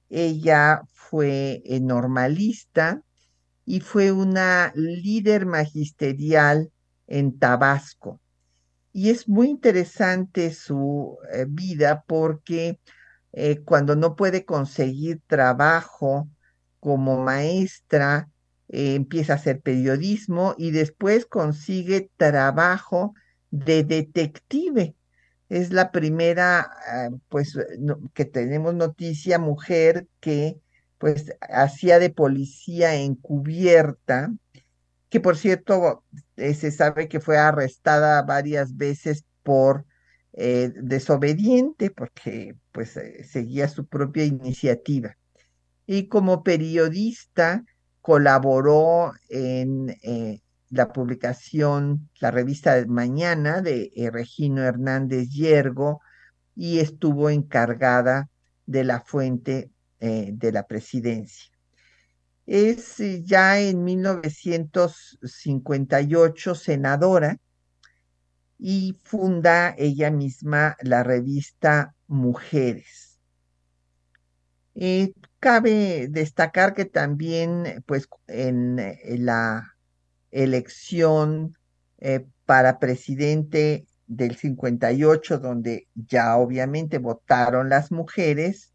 ella 0.09 0.81
fue 0.93 1.61
eh, 1.65 1.79
normalista 1.79 3.01
y 3.65 3.81
fue 3.81 4.11
una 4.11 4.71
líder 4.75 5.45
magisterial 5.45 6.71
en 7.07 7.37
Tabasco. 7.37 8.19
Y 8.91 9.09
es 9.09 9.27
muy 9.27 9.49
interesante 9.49 10.51
su 10.53 11.17
eh, 11.31 11.45
vida 11.47 12.03
porque 12.07 12.79
eh, 13.33 13.59
cuando 13.63 13.95
no 13.95 14.15
puede 14.15 14.45
conseguir 14.45 15.21
trabajo 15.27 16.27
como 16.79 17.23
maestra, 17.23 18.29
empieza 18.67 19.33
a 19.33 19.35
hacer 19.37 19.61
periodismo 19.61 20.53
y 20.57 20.71
después 20.71 21.25
consigue 21.25 22.11
trabajo 22.17 23.13
de 23.49 23.83
detective 23.83 24.95
es 25.49 25.73
la 25.73 25.91
primera, 25.91 26.59
ah, 26.87 27.09
pues, 27.27 27.57
que 28.13 28.25
tenemos 28.25 28.75
noticia, 28.75 29.39
mujer 29.39 30.07
que, 30.19 30.59
pues, 30.99 31.33
hacía 31.41 31.99
de 31.99 32.11
policía 32.11 32.95
encubierta, 32.95 34.31
que 35.09 35.19
por 35.19 35.37
cierto, 35.37 36.03
eh, 36.37 36.53
se 36.53 36.71
sabe 36.71 37.07
que 37.07 37.19
fue 37.19 37.37
arrestada 37.37 38.21
varias 38.21 38.77
veces 38.77 39.25
por 39.43 39.85
eh, 40.33 40.71
desobediente, 40.75 41.89
porque, 41.89 42.55
pues, 42.71 42.95
eh, 42.97 43.23
seguía 43.23 43.67
su 43.67 43.87
propia 43.87 44.25
iniciativa. 44.25 45.17
Y 45.87 46.07
como 46.07 46.43
periodista, 46.43 47.65
colaboró 48.01 49.13
en 49.29 49.95
la 50.69 50.93
publicación, 50.93 52.09
la 52.19 52.29
revista 52.31 52.75
de 52.75 52.85
Mañana 52.85 53.61
de 53.61 53.91
eh, 53.95 54.11
Regino 54.11 54.63
Hernández 54.63 55.29
Yergo 55.29 56.01
y 56.55 56.79
estuvo 56.79 57.29
encargada 57.29 58.29
de 58.65 58.83
la 58.83 58.99
fuente 59.01 59.71
eh, 59.99 60.31
de 60.33 60.51
la 60.51 60.65
presidencia. 60.67 61.51
Es 62.45 62.99
eh, 62.99 63.23
ya 63.23 63.59
en 63.59 63.83
1958 63.83 66.55
senadora 66.55 67.37
y 68.57 68.97
funda 69.03 69.75
ella 69.77 70.09
misma 70.11 70.75
la 70.81 71.03
revista 71.03 71.95
Mujeres. 72.07 73.19
cabe 75.39 76.07
destacar 76.09 76.73
que 76.73 76.85
también, 76.85 77.83
pues, 77.85 78.07
en 78.27 78.77
la 79.25 79.75
elección 80.31 81.57
eh, 81.99 82.25
para 82.45 82.79
presidente 82.79 83.85
del 84.07 84.35
58, 84.35 85.39
donde 85.39 85.87
ya 85.93 86.35
obviamente 86.37 86.97
votaron 86.97 87.69
las 87.69 87.91
mujeres, 87.91 88.73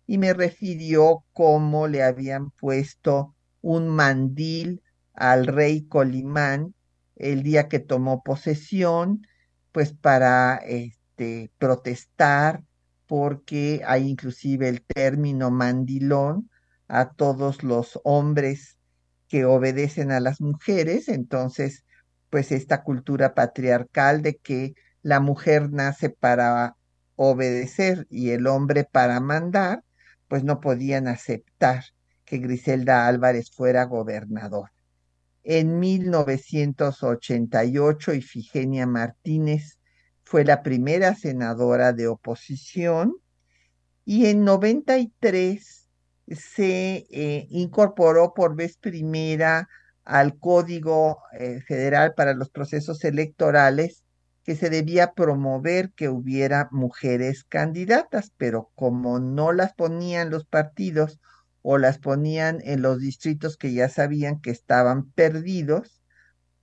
y 0.08 0.18
me 0.18 0.34
refirió 0.34 1.26
cómo 1.34 1.88
le 1.88 2.02
habían 2.02 2.50
puesto 2.52 3.36
un 3.62 3.90
mandil 3.90 4.82
al 5.14 5.46
rey 5.48 5.84
Colimán 5.84 6.74
el 7.18 7.44
día 7.44 7.68
que 7.68 7.80
tomó 7.80 8.24
posesión, 8.24 9.28
pues 9.72 9.94
para 9.94 10.56
este, 10.56 11.52
protestar 11.58 12.64
porque 13.08 13.82
hay 13.86 14.08
inclusive 14.08 14.70
el 14.70 14.82
término 14.82 15.50
mandilón 15.52 16.50
a 16.88 17.12
todos 17.12 17.64
los 17.64 18.00
hombres 18.04 18.78
que 19.28 19.46
obedecen 19.46 20.12
a 20.12 20.20
las 20.20 20.40
mujeres, 20.40 21.10
entonces, 21.10 21.84
pues 22.30 22.52
esta 22.52 22.84
cultura 22.84 23.34
patriarcal 23.34 24.22
de 24.22 24.38
que 24.38 24.74
la 25.02 25.20
mujer 25.20 25.72
nace 25.72 26.10
para 26.10 26.76
obedecer 27.16 28.08
y 28.10 28.30
el 28.32 28.48
hombre 28.48 28.86
para 28.86 29.20
mandar, 29.20 29.84
pues 30.28 30.44
no 30.44 30.60
podían 30.60 31.08
aceptar 31.08 31.86
que 32.26 32.40
Griselda 32.40 33.08
Álvarez 33.08 33.52
fuera 33.52 33.86
gobernador. 33.86 34.72
En 35.44 35.80
1988, 35.80 38.14
Ifigenia 38.14 38.86
Martínez 38.86 39.80
fue 40.24 40.44
la 40.44 40.62
primera 40.62 41.16
senadora 41.16 41.94
de 41.94 42.08
oposición 42.08 43.16
y 44.04 44.26
en 44.26 44.44
93 44.44 45.88
se 46.28 47.08
eh, 47.10 47.48
incorporó 47.50 48.34
por 48.34 48.58
vez 48.58 48.76
primera 48.76 49.70
al 50.04 50.38
Código 50.38 51.20
eh, 51.40 51.62
Federal 51.62 52.14
para 52.14 52.34
los 52.34 52.50
Procesos 52.50 53.06
Electorales 53.06 54.04
que 54.48 54.56
se 54.56 54.70
debía 54.70 55.12
promover 55.12 55.92
que 55.92 56.08
hubiera 56.08 56.70
mujeres 56.72 57.44
candidatas, 57.44 58.32
pero 58.38 58.72
como 58.76 59.20
no 59.20 59.52
las 59.52 59.74
ponían 59.74 60.30
los 60.30 60.46
partidos 60.46 61.20
o 61.64 61.78
las 61.78 61.98
ponían 62.00 62.62
en 62.64 62.82
los 62.82 63.02
distritos 63.02 63.58
que 63.58 63.74
ya 63.74 63.90
sabían 63.90 64.40
que 64.40 64.52
estaban 64.52 65.12
perdidos, 65.12 66.02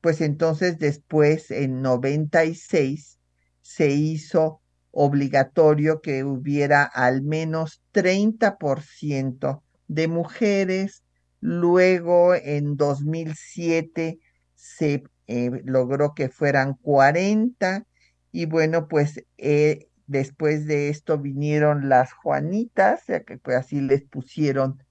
pues 0.00 0.22
entonces 0.22 0.78
después 0.78 1.50
en 1.50 1.82
96 1.82 3.18
se 3.60 3.90
hizo 3.90 4.62
obligatorio 4.90 6.00
que 6.00 6.24
hubiera 6.24 6.84
al 6.84 7.20
menos 7.20 7.82
30% 7.92 9.62
de 9.88 10.08
mujeres. 10.08 11.04
Luego, 11.40 12.34
en 12.34 12.78
2007, 12.78 14.20
se 14.54 15.04
eh, 15.26 15.50
logró 15.64 16.14
que 16.14 16.28
fueran 16.28 16.74
40 16.74 17.86
y 18.32 18.46
bueno, 18.46 18.88
pues 18.88 19.24
eh, 19.38 19.88
después 20.06 20.66
de 20.66 20.88
esto 20.88 21.18
vinieron 21.18 21.88
las 21.88 22.12
Juanitas, 22.12 23.04
ya 23.06 23.20
que 23.20 23.38
pues, 23.38 23.56
así 23.56 23.80
les 23.80 24.02
pusieron 24.04 24.82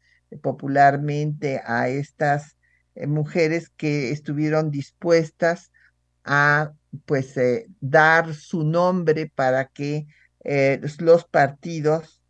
popularmente 0.41 1.61
a 1.65 1.89
estas 1.89 2.57
eh, 2.95 3.07
mujeres 3.07 3.69
que 3.69 4.11
estuvieron 4.11 4.71
dispuestas 4.71 5.71
a 6.23 6.73
pues 7.05 7.35
dar 7.81 8.33
su 8.33 8.63
nombre 8.63 9.31
para 9.33 9.65
que 9.65 10.07
los 10.99 11.25
partidos 11.25 12.21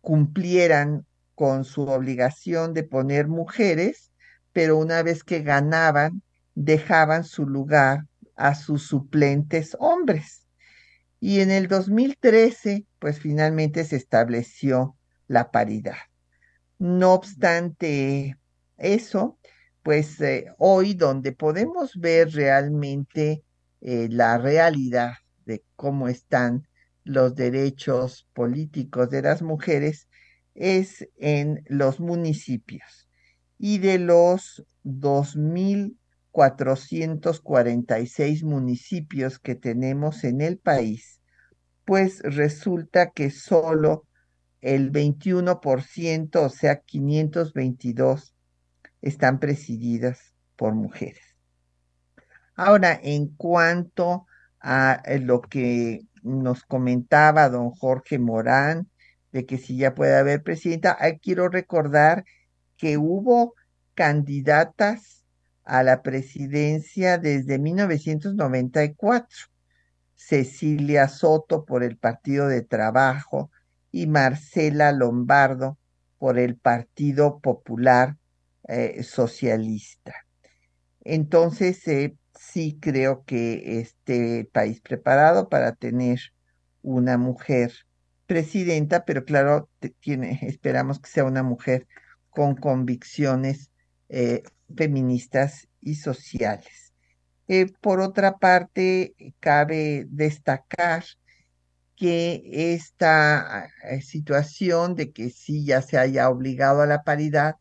cumplieran 0.00 1.06
con 1.34 1.64
su 1.64 1.82
obligación 1.88 2.74
de 2.74 2.84
poner 2.84 3.28
mujeres, 3.28 4.12
pero 4.52 4.76
una 4.76 5.02
vez 5.02 5.24
que 5.24 5.40
ganaban, 5.40 6.22
dejaban 6.54 7.24
su 7.24 7.46
lugar 7.46 8.06
a 8.36 8.54
sus 8.54 8.86
suplentes 8.86 9.76
hombres. 9.78 10.46
Y 11.20 11.40
en 11.40 11.50
el 11.50 11.68
2013, 11.68 12.86
pues 12.98 13.18
finalmente 13.18 13.84
se 13.84 13.96
estableció 13.96 14.96
la 15.26 15.50
paridad. 15.50 15.96
No 16.78 17.14
obstante 17.14 18.36
eso, 18.76 19.38
pues 19.82 20.20
eh, 20.20 20.46
hoy 20.58 20.94
donde 20.94 21.32
podemos 21.32 21.96
ver 21.96 22.30
realmente 22.32 23.42
eh, 23.80 24.08
la 24.10 24.38
realidad 24.38 25.14
de 25.46 25.62
cómo 25.76 26.08
están 26.08 26.66
los 27.04 27.34
derechos 27.34 28.26
políticos 28.32 29.10
de 29.10 29.22
las 29.22 29.42
mujeres 29.42 30.08
es 30.54 31.08
en 31.16 31.62
los 31.66 32.00
municipios. 32.00 33.08
Y 33.58 33.78
de 33.78 33.98
los 33.98 34.64
2.446 36.34 38.44
municipios 38.44 39.38
que 39.38 39.54
tenemos 39.54 40.24
en 40.24 40.40
el 40.40 40.58
país, 40.58 41.20
pues 41.84 42.20
resulta 42.22 43.10
que 43.10 43.30
solo 43.30 44.06
el 44.60 44.90
21%, 44.90 46.36
o 46.36 46.48
sea, 46.48 46.80
522, 46.80 48.34
están 49.02 49.38
presididas 49.38 50.34
por 50.56 50.74
mujeres. 50.74 51.36
Ahora, 52.56 52.98
en 53.02 53.28
cuanto 53.28 54.26
a 54.60 55.02
eh, 55.04 55.18
lo 55.18 55.42
que 55.42 56.06
nos 56.22 56.64
comentaba 56.64 57.50
don 57.50 57.70
Jorge 57.70 58.18
Morán, 58.18 58.88
de 59.32 59.44
que 59.44 59.58
si 59.58 59.76
ya 59.76 59.94
puede 59.94 60.16
haber 60.16 60.42
presidenta, 60.42 60.96
quiero 61.20 61.48
recordar 61.48 62.24
que 62.76 62.96
hubo 62.96 63.54
candidatas 63.94 65.23
a 65.64 65.82
la 65.82 66.02
presidencia 66.02 67.18
desde 67.18 67.58
1994. 67.58 69.54
Cecilia 70.14 71.08
Soto 71.08 71.64
por 71.64 71.82
el 71.82 71.96
Partido 71.98 72.48
de 72.48 72.62
Trabajo 72.62 73.50
y 73.90 74.06
Marcela 74.06 74.92
Lombardo 74.92 75.76
por 76.18 76.38
el 76.38 76.56
Partido 76.56 77.40
Popular 77.40 78.16
eh, 78.68 79.02
Socialista. 79.02 80.14
Entonces, 81.02 81.86
eh, 81.88 82.16
sí 82.34 82.78
creo 82.80 83.24
que 83.24 83.80
este 83.80 84.48
país 84.50 84.80
preparado 84.80 85.48
para 85.50 85.74
tener 85.74 86.20
una 86.82 87.18
mujer 87.18 87.72
presidenta, 88.26 89.04
pero 89.04 89.24
claro, 89.24 89.68
esperamos 90.40 91.00
que 91.00 91.10
sea 91.10 91.24
una 91.24 91.42
mujer 91.42 91.86
con 92.30 92.56
convicciones 92.56 93.70
eh, 94.16 94.44
feministas 94.76 95.66
y 95.80 95.96
sociales. 95.96 96.92
Eh, 97.48 97.66
por 97.80 97.98
otra 97.98 98.38
parte, 98.38 99.12
cabe 99.40 100.06
destacar 100.08 101.02
que 101.96 102.40
esta 102.72 103.68
eh, 103.82 104.02
situación 104.02 104.94
de 104.94 105.10
que 105.10 105.30
sí 105.30 105.64
ya 105.64 105.82
se 105.82 105.98
haya 105.98 106.30
obligado 106.30 106.82
a 106.82 106.86
la 106.86 107.02
paridad 107.02 107.56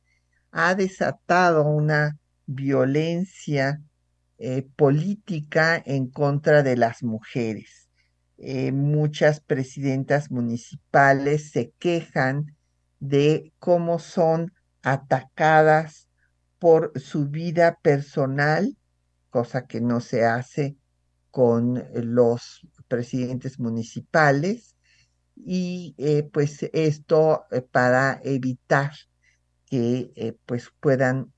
ha 0.52 0.76
desatado 0.76 1.66
una 1.66 2.20
violencia 2.46 3.82
política 4.76 5.82
en 5.84 6.08
contra 6.08 6.62
de 6.62 6.76
las 6.76 7.02
mujeres. 7.02 7.88
Muchas 8.74 9.40
presidentas 9.40 10.30
municipales 10.30 11.50
se 11.50 11.72
quejan 11.80 12.56
de 13.00 13.54
cómo 13.58 13.98
son 13.98 14.54
atacadas 14.84 16.03
por 16.64 16.98
su 16.98 17.28
vida 17.28 17.78
personal, 17.82 18.78
cosa 19.30 19.68
que 19.68 19.82
no 19.82 20.00
se 20.00 20.24
hace 20.24 20.78
con 21.30 21.84
los 21.94 22.66
presidentes 22.88 23.60
municipales, 23.60 24.78
y 25.36 25.94
eh, 25.98 26.24
pues 26.32 26.64
esto 26.72 27.44
para 27.74 28.22
evitar 28.24 28.94
que 29.66 30.38
pues 30.46 30.70
puedan 30.80 31.34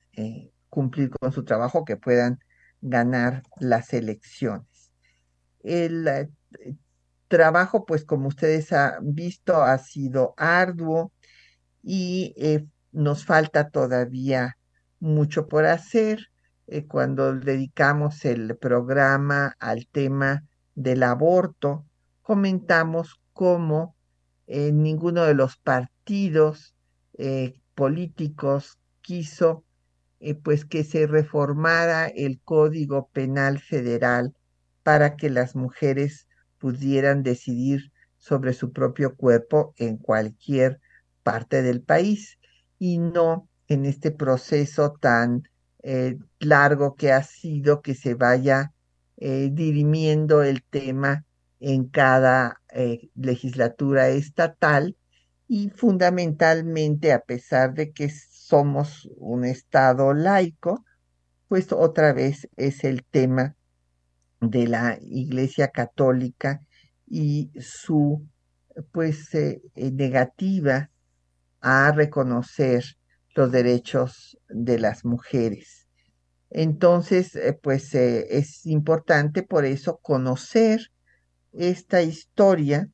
cumplir 0.68 1.10
con 1.10 1.32
su 1.32 1.42
trabajo, 1.42 1.84
que 1.84 1.96
puedan 1.96 2.38
ganar 2.80 3.42
las 3.58 3.92
elecciones. 3.94 4.92
El 5.64 6.06
eh, 6.06 6.28
trabajo, 7.26 7.84
pues 7.84 8.04
como 8.04 8.28
ustedes 8.28 8.72
han 8.72 9.12
visto, 9.12 9.60
ha 9.60 9.76
sido 9.78 10.34
arduo 10.36 11.10
y 11.82 12.32
eh, 12.36 12.64
nos 12.92 13.24
falta 13.24 13.70
todavía 13.70 14.56
mucho 15.00 15.48
por 15.48 15.66
hacer. 15.66 16.28
Eh, 16.66 16.86
cuando 16.86 17.34
dedicamos 17.34 18.24
el 18.24 18.56
programa 18.56 19.54
al 19.58 19.86
tema 19.86 20.44
del 20.74 21.02
aborto, 21.02 21.84
comentamos 22.22 23.20
cómo 23.32 23.94
ninguno 24.48 25.24
de 25.24 25.34
los 25.34 25.56
partidos 25.56 26.76
políticos 27.74 28.78
quiso 29.00 29.64
pues 30.44 30.64
que 30.64 30.84
se 30.84 31.08
reformara 31.08 32.06
el 32.06 32.40
Código 32.40 33.08
Penal 33.12 33.58
Federal 33.58 34.34
para 34.84 35.16
que 35.16 35.30
las 35.30 35.56
mujeres 35.56 36.28
pudieran 36.58 37.22
decidir 37.22 37.92
sobre 38.18 38.52
su 38.52 38.72
propio 38.72 39.14
cuerpo 39.14 39.74
en 39.76 39.96
cualquier 39.96 40.80
parte 41.22 41.62
del 41.62 41.82
país 41.82 42.38
y 42.78 42.98
no 42.98 43.48
en 43.68 43.84
este 43.84 44.10
proceso 44.10 44.92
tan 44.92 45.48
eh, 45.82 46.18
largo 46.38 46.94
que 46.94 47.12
ha 47.12 47.22
sido 47.22 47.82
que 47.82 47.94
se 47.94 48.14
vaya 48.14 48.72
eh, 49.16 49.50
dirimiendo 49.52 50.42
el 50.42 50.62
tema 50.62 51.24
en 51.60 51.86
cada 51.86 52.60
eh, 52.70 53.08
legislatura 53.14 54.08
estatal 54.08 54.96
y 55.48 55.70
fundamentalmente 55.70 57.12
a 57.12 57.20
pesar 57.20 57.74
de 57.74 57.92
que 57.92 58.10
somos 58.10 59.08
un 59.16 59.44
Estado 59.44 60.12
laico, 60.12 60.84
pues 61.48 61.72
otra 61.72 62.12
vez 62.12 62.48
es 62.56 62.84
el 62.84 63.04
tema 63.04 63.54
de 64.40 64.66
la 64.66 64.98
Iglesia 65.00 65.68
Católica 65.68 66.62
y 67.06 67.50
su 67.60 68.26
pues 68.92 69.30
negativa 69.74 70.90
a 71.60 71.92
reconocer 71.92 72.84
los 73.36 73.52
derechos 73.52 74.38
de 74.48 74.78
las 74.78 75.04
mujeres. 75.04 75.86
Entonces, 76.50 77.36
eh, 77.36 77.58
pues 77.60 77.94
es 77.94 78.66
importante 78.66 79.42
por 79.42 79.64
eso 79.64 79.98
conocer 79.98 80.90
esta 81.52 82.02
historia 82.02 82.88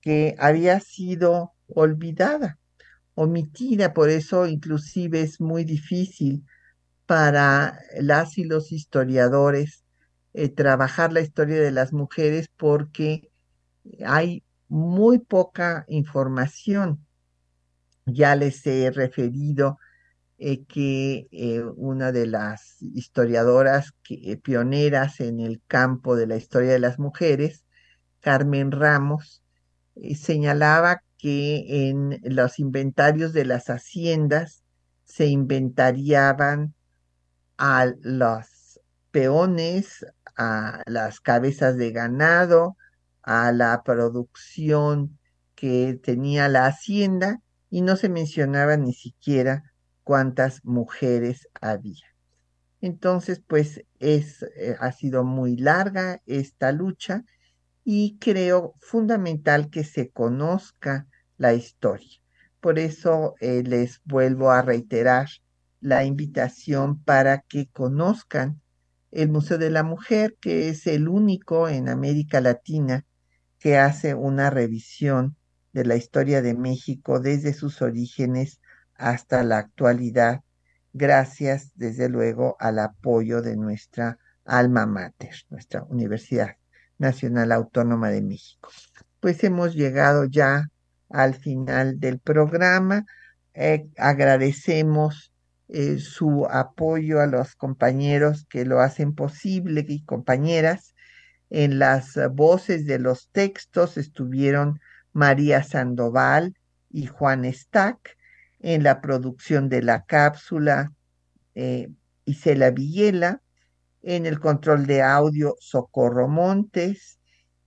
que 0.00 0.34
había 0.38 0.80
sido 0.80 1.52
olvidada, 1.68 2.58
omitida, 3.14 3.92
por 3.92 4.10
eso 4.10 4.46
inclusive 4.46 5.22
es 5.22 5.40
muy 5.40 5.64
difícil 5.64 6.44
para 7.06 7.78
las 8.00 8.38
y 8.38 8.44
los 8.44 8.72
historiadores 8.72 9.84
eh, 10.34 10.48
trabajar 10.48 11.12
la 11.12 11.20
historia 11.20 11.60
de 11.60 11.70
las 11.70 11.92
mujeres 11.92 12.48
porque 12.56 13.30
hay 14.04 14.42
muy 14.68 15.18
poca 15.18 15.84
información. 15.88 17.06
Ya 18.06 18.34
les 18.34 18.66
he 18.66 18.90
referido 18.90 19.78
eh, 20.44 20.64
que 20.64 21.28
eh, 21.30 21.62
una 21.76 22.10
de 22.10 22.26
las 22.26 22.82
historiadoras 22.82 23.92
pioneras 24.42 25.20
en 25.20 25.38
el 25.38 25.62
campo 25.68 26.16
de 26.16 26.26
la 26.26 26.36
historia 26.36 26.72
de 26.72 26.80
las 26.80 26.98
mujeres, 26.98 27.64
Carmen 28.18 28.72
Ramos, 28.72 29.44
señalaba 30.16 31.04
que 31.16 31.90
en 31.90 32.20
los 32.24 32.58
inventarios 32.58 33.32
de 33.32 33.44
las 33.44 33.70
haciendas 33.70 34.64
se 35.04 35.26
inventariaban 35.26 36.74
a 37.56 37.92
los 38.00 38.80
peones, 39.12 40.04
a 40.36 40.82
las 40.86 41.20
cabezas 41.20 41.76
de 41.76 41.92
ganado, 41.92 42.76
a 43.22 43.52
la 43.52 43.82
producción 43.84 45.20
que 45.54 46.00
tenía 46.02 46.48
la 46.48 46.66
hacienda 46.66 47.40
y 47.70 47.82
no 47.82 47.94
se 47.94 48.08
mencionaba 48.08 48.76
ni 48.76 48.92
siquiera 48.92 49.71
cuántas 50.04 50.64
mujeres 50.64 51.48
había. 51.60 52.06
Entonces, 52.80 53.42
pues 53.46 53.84
es, 54.00 54.42
eh, 54.56 54.76
ha 54.80 54.92
sido 54.92 55.24
muy 55.24 55.56
larga 55.56 56.20
esta 56.26 56.72
lucha 56.72 57.24
y 57.84 58.18
creo 58.18 58.74
fundamental 58.80 59.70
que 59.70 59.84
se 59.84 60.10
conozca 60.10 61.06
la 61.38 61.54
historia. 61.54 62.20
Por 62.60 62.78
eso 62.78 63.34
eh, 63.40 63.62
les 63.64 64.00
vuelvo 64.04 64.50
a 64.50 64.62
reiterar 64.62 65.28
la 65.80 66.04
invitación 66.04 67.02
para 67.02 67.40
que 67.42 67.68
conozcan 67.68 68.60
el 69.10 69.28
Museo 69.28 69.58
de 69.58 69.70
la 69.70 69.82
Mujer, 69.82 70.36
que 70.40 70.68
es 70.68 70.86
el 70.86 71.08
único 71.08 71.68
en 71.68 71.88
América 71.88 72.40
Latina 72.40 73.04
que 73.58 73.78
hace 73.78 74.14
una 74.14 74.50
revisión 74.50 75.36
de 75.72 75.84
la 75.84 75.96
historia 75.96 76.42
de 76.42 76.54
México 76.54 77.20
desde 77.20 77.52
sus 77.52 77.82
orígenes 77.82 78.60
hasta 79.02 79.42
la 79.42 79.58
actualidad, 79.58 80.42
gracias 80.92 81.72
desde 81.74 82.08
luego 82.08 82.56
al 82.60 82.78
apoyo 82.78 83.42
de 83.42 83.56
nuestra 83.56 84.18
alma 84.44 84.86
mater, 84.86 85.34
nuestra 85.50 85.82
Universidad 85.82 86.56
Nacional 86.98 87.50
Autónoma 87.50 88.10
de 88.10 88.22
México. 88.22 88.70
Pues 89.18 89.42
hemos 89.42 89.74
llegado 89.74 90.24
ya 90.24 90.68
al 91.10 91.34
final 91.34 91.98
del 91.98 92.20
programa. 92.20 93.04
Eh, 93.54 93.88
agradecemos 93.98 95.32
eh, 95.68 95.98
su 95.98 96.46
apoyo 96.48 97.20
a 97.20 97.26
los 97.26 97.56
compañeros 97.56 98.46
que 98.48 98.64
lo 98.64 98.80
hacen 98.80 99.14
posible 99.14 99.84
y 99.88 100.04
compañeras. 100.04 100.94
En 101.50 101.80
las 101.80 102.18
voces 102.32 102.86
de 102.86 103.00
los 103.00 103.28
textos 103.32 103.96
estuvieron 103.96 104.80
María 105.12 105.64
Sandoval 105.64 106.54
y 106.88 107.06
Juan 107.06 107.52
Stack. 107.52 108.16
En 108.62 108.82
la 108.82 109.00
producción 109.00 109.68
de 109.68 109.82
la 109.82 110.04
cápsula, 110.04 110.92
eh, 111.54 111.90
Isela 112.24 112.70
Villela. 112.70 113.42
En 114.02 114.26
el 114.26 114.40
control 114.40 114.86
de 114.86 115.02
audio, 115.02 115.56
Socorro 115.60 116.28
Montes. 116.28 117.18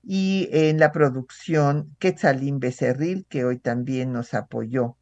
Y 0.04 0.50
en 0.52 0.80
la 0.80 0.92
producción, 0.92 1.96
Quetzalín 2.00 2.60
Becerril, 2.60 3.26
que 3.30 3.46
hoy 3.46 3.60
también 3.60 4.12
nos 4.12 4.34
apoyó 4.34 4.98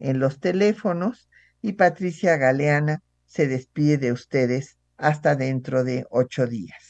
en 0.00 0.18
los 0.18 0.40
teléfonos 0.40 1.28
y 1.62 1.74
Patricia 1.74 2.36
Galeana 2.36 3.02
se 3.26 3.46
despide 3.46 3.98
de 3.98 4.12
ustedes 4.12 4.78
hasta 4.96 5.36
dentro 5.36 5.84
de 5.84 6.06
ocho 6.10 6.46
días. 6.46 6.89